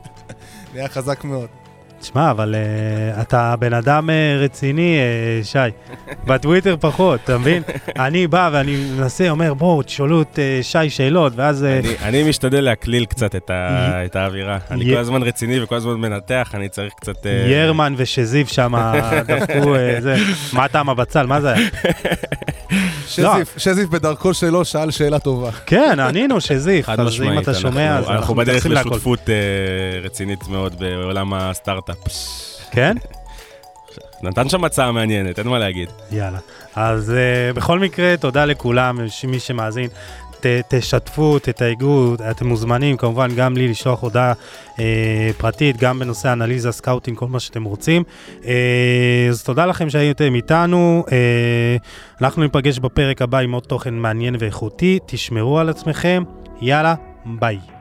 [0.74, 1.61] נהיה חזק מאוד.
[2.02, 4.98] תשמע, אבל uh, אתה בן אדם uh, רציני,
[5.42, 5.58] uh, שי.
[6.26, 7.62] בטוויטר פחות, אתה מבין?
[7.98, 11.62] אני בא ואני מנסה, אומר, בואו, תשאלו את uh, שי שאלות, ואז...
[11.62, 11.86] Uh...
[11.86, 14.58] אני, אני משתדל להקליל קצת את, ה, את האווירה.
[14.70, 17.24] אני כל הזמן רציני וכל הזמן מנתח, אני צריך קצת...
[17.24, 17.28] Uh...
[17.28, 18.74] ירמן ושזיף שם
[19.28, 20.16] דפקו, uh, זה.
[20.52, 21.26] מה טעם הבצל?
[21.26, 21.68] מה זה היה?
[23.06, 25.50] שזיף, שזיף בדרכו שלו שאל שאלה טובה.
[25.66, 29.20] כן, ענינו שזיף, אז אם אתה שומע, אז אנחנו בדרך לשותפות
[30.02, 31.32] רצינית מאוד בעולם
[31.92, 32.72] הסטארט-אפ.
[32.72, 32.96] כן?
[34.22, 35.88] נתן שם הצעה מעניינת, אין מה להגיד.
[36.10, 36.38] יאללה.
[36.74, 39.88] אז אה, בכל מקרה, תודה לכולם, מי שמאזין.
[40.42, 44.32] ת, תשתפו, תתייגו, אתם מוזמנים כמובן גם לי לשלוח הודעה
[44.78, 48.02] אה, פרטית, גם בנושא אנליזה, scouting, כל מה שאתם רוצים.
[48.46, 51.76] אה, אז תודה לכם שהייתם איתנו, אה,
[52.20, 56.22] אנחנו ניפגש בפרק הבא עם עוד תוכן מעניין ואיכותי, תשמרו על עצמכם,
[56.60, 56.94] יאללה,
[57.26, 57.71] ביי.